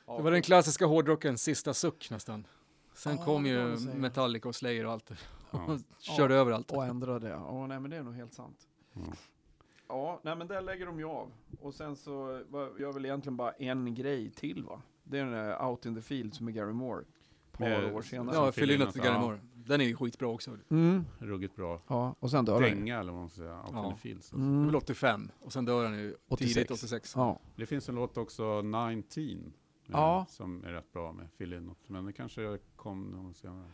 [0.06, 2.46] Det var den klassiska hårdrockens sista suck nästan.
[2.94, 3.76] Sen Ja, kom ju.
[3.94, 5.10] Metallica och Slayer och allt.
[5.50, 5.78] Ja.
[5.98, 6.70] Körde över allt.
[6.70, 7.28] Och ändra det.
[7.28, 8.68] Ja, nej men det är nog helt sant.
[8.92, 9.00] Ja.
[9.88, 11.32] Ja, nej men där lägger de ju av.
[11.60, 12.42] Och sen så
[12.78, 14.82] jag väl egentligen bara en grej till va?
[15.04, 17.04] Det är den där Out in the Field med Gary Moore.
[17.52, 18.36] Ett par Med- år senare.
[18.36, 19.20] Ja, Lynott Lynott, Gary ja.
[19.20, 19.40] Moore.
[19.54, 20.50] Den är ju skitbra också.
[20.70, 21.04] Mm.
[21.18, 21.80] Ruggigt bra.
[21.88, 22.74] Ja, och sen dör han ju.
[22.74, 23.60] Dänga eller vad man ska säga.
[23.60, 23.86] Out Ja.
[23.88, 24.30] in the fields.
[24.30, 24.66] Det är Mm.
[24.66, 26.54] väl 85 och sen dör han ju 86.
[26.54, 27.12] tidigt 86.
[27.16, 27.38] Ja.
[27.56, 29.52] Det finns en låt också, 19, eh,
[29.92, 30.26] Ja.
[30.28, 31.88] som är rätt bra med Lynott.
[31.88, 33.70] Men det kanske kom någon senare.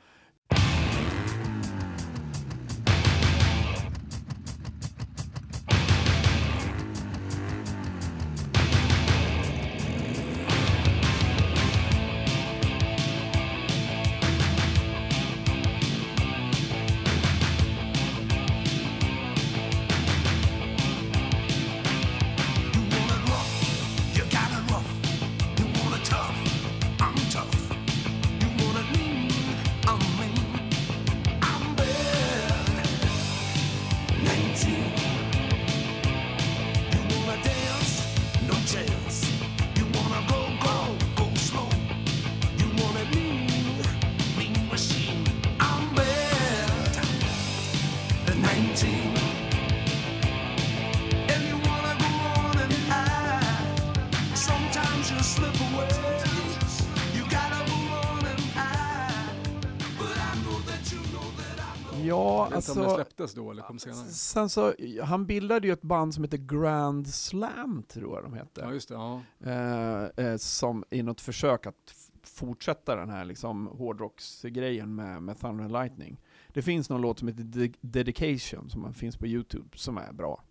[62.77, 63.25] Ja, Jag vet inte om den alltså.
[63.27, 64.07] släpptes då eller kom senare.
[64.09, 68.61] Sen så, han bildade ju ett band som heter Grand Slam, tror jag de hette.
[68.61, 68.95] Ja, just det.
[68.95, 69.21] Ja.
[69.41, 75.65] eh, eh, som i något försök att fortsätta den här liksom hårdrocksgrejen med, med Thunder
[75.65, 76.21] and Lightning.
[76.49, 80.43] Det finns någon låt som heter De- Dedication som finns på Youtube som är bra.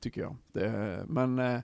[0.00, 0.36] Tycker jag.
[0.52, 1.60] Det, men eh,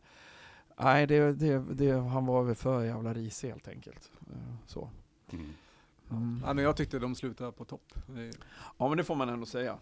[0.81, 4.11] nej, det, det, det, han var väl för jävla risig helt enkelt.
[4.31, 4.91] Eh, så.
[5.33, 5.47] Mm.
[6.17, 6.43] Mm.
[6.45, 7.93] ja, men jag tyckte de slutade på topp.
[8.79, 9.79] Ja men det får man ändå säga.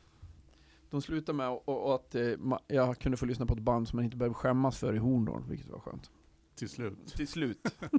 [0.91, 2.33] De slutade med och, och att eh,
[2.67, 5.43] jag kunde få lyssna på ett band som man inte behöver skämmas för i Horndal,
[5.49, 6.11] vilket var skönt.
[6.55, 7.07] Till slut.
[7.07, 7.77] Till slut.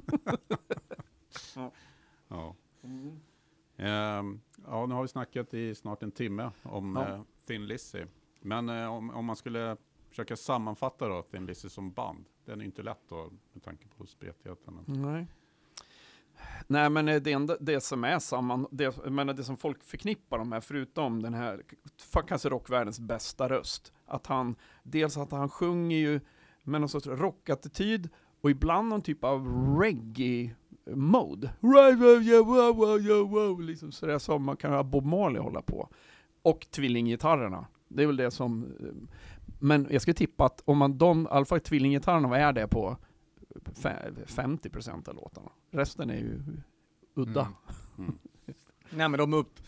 [2.27, 2.55] Ja.
[3.77, 7.09] Ehm, ja, nu har vi snackat i snart en timme om Ja.
[7.13, 8.05] eh, Thin Lizzy.
[8.41, 9.77] Men eh, om, om man skulle
[10.09, 12.25] försöka sammanfatta då Thin Lizzy som band.
[12.45, 14.79] Den är ju inte lätt då med tanke på spretigheten.
[14.85, 15.27] Nej.
[16.67, 20.37] Nej men eh, det, enda, det som är samman, det, men det som folk förknippar
[20.37, 21.61] de här, förutom den här,
[22.13, 26.19] kanske alltså rockvärldens bästa röst, att han, dels att han sjunger ju
[26.63, 28.09] med någon sorts rockattityd
[28.41, 29.47] och ibland någon typ av
[29.79, 31.49] reggae-mode.
[33.61, 35.89] Liksom sådär som man kan ha Bob Marley hålla på.
[36.41, 37.67] Och tvillinggitarrerna.
[37.87, 38.87] Det är väl det som, eh,
[39.59, 42.67] men jag skulle tippa att om man de, i alla fall tvillinggitarrerna, vad är det
[42.67, 42.97] på?
[43.55, 45.51] Fe- 50% av låtarna.
[45.71, 46.39] Resten är ju
[47.13, 47.47] udda.
[47.97, 48.17] Mm.
[48.89, 49.59] Nej men de upp...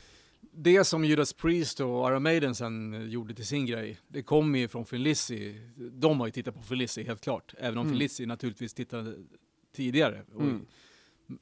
[0.56, 4.60] Det som Judas Priest och Iron Maiden sen eh, gjorde till sin grej, det kommer
[4.60, 5.54] ju från Lizzy.
[5.92, 8.00] De har ju tittat på Lizzy helt klart, även om Mm.
[8.00, 9.16] Lizzy naturligtvis tittade
[9.76, 10.24] tidigare.
[10.34, 10.66] Och- Mm.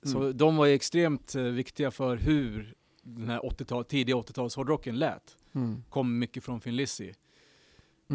[0.03, 2.73] Så de var ju extremt eh, viktiga för hur
[3.03, 5.37] den här 80-tal, tidiga 80-tals hårdrocken lät.
[5.53, 5.83] Mm.
[5.89, 6.61] Kom mycket från.
[6.65, 7.13] Mm.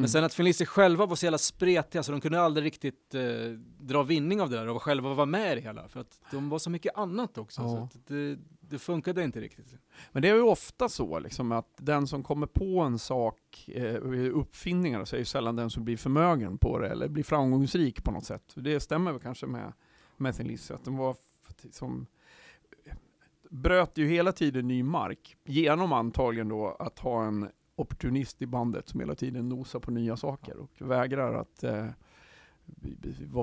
[0.00, 3.22] Men sen att Lizzy själva var så jävla spretiga så de kunde aldrig riktigt eh,
[3.80, 5.88] dra vinning av det där och själva vara med i det hela.
[5.88, 7.62] För att de var så mycket annat också.
[7.62, 7.82] Så Ja.
[7.82, 9.74] att det, det funkade inte riktigt.
[10.12, 13.94] Men det är ju ofta så liksom att den som kommer på en sak, eh,
[14.34, 18.10] uppfinningar, så är ju sällan den som blir förmögen på det eller blir framgångsrik på
[18.10, 18.52] något sätt.
[18.54, 19.72] Det stämmer väl kanske med,
[20.16, 21.16] med Lizzy, att den var
[21.72, 22.06] som
[23.50, 28.88] bröt ju hela tiden ny mark genom antagligen då att ha en opportunist i bandet
[28.88, 31.86] som hela tiden nosar på nya saker och vägrar att eh,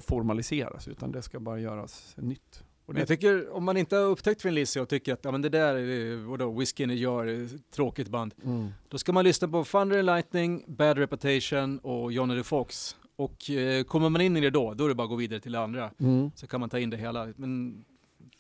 [0.02, 2.64] formaliseras utan det ska bara göras nytt.
[2.86, 5.42] Men jag tycker, om man inte har upptäckt Phil Lizzy och tycker att ja, men
[5.42, 8.34] det där är, vadå, Whiskey in a jar, är ett tråkigt band.
[8.44, 8.70] mm.
[8.90, 12.96] Då ska man lyssna på Thunder and Lightning, Bad Reputation och Johnny the Fox.
[13.16, 15.40] Och eh, kommer man in i det då, då är det bara att gå vidare
[15.40, 15.92] till det andra.
[16.00, 16.32] Mm.
[16.36, 17.34] Så kan man ta in det hela.
[17.36, 17.86] Men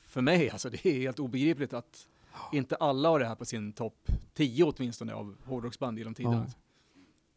[0.08, 2.08] för mig, alltså det är helt obegripligt att
[2.52, 6.46] inte alla har det här på sin topp 10 åtminstone av hårdrocksband genom tiderna.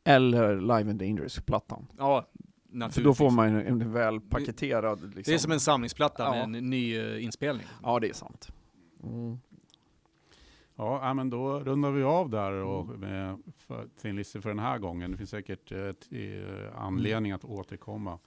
[0.05, 1.87] Eller Live and Dangerous-plattan.
[1.99, 2.27] Ja,
[2.71, 3.05] För naturligtvis.
[3.05, 5.01] då får man en, en väl paketerad...
[5.15, 5.23] Liksom.
[5.33, 6.31] Det är som en samlingsplatta Ja.
[6.31, 7.67] med en ny eh, inspelning.
[7.83, 8.49] Ja, det är sant.
[9.03, 9.39] Mm.
[10.79, 14.59] Ja, ja, men då rundar vi av där och med för Thin Lizzy för den
[14.59, 15.11] här gången.
[15.11, 15.79] Det finns säkert eh,
[16.21, 18.19] eh, anledning att återkomma.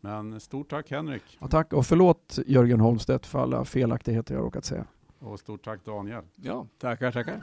[0.00, 4.64] Men stort tack Henrik Ja, tack, och förlåt Jörgen Holmstedt för alla felaktigheter jag råkat
[4.64, 4.86] säga
[5.18, 6.22] och stort tack Daniel.
[6.36, 7.42] Ja, tackar, tackar.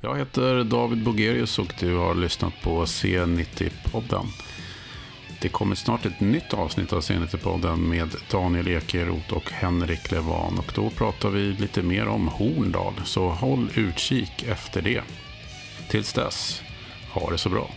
[0.00, 4.26] Jag heter David Bogerius och du har lyssnat på C90-podden.
[5.40, 10.58] Det kommer snart ett nytt avsnitt av Senetipodden med Daniel Ekeroth och Henrik Levan.
[10.58, 15.02] Och då pratar vi lite mer om Horndal, så håll utkik efter det.
[15.88, 16.62] Tills dess,
[17.12, 17.70] ha det så bra.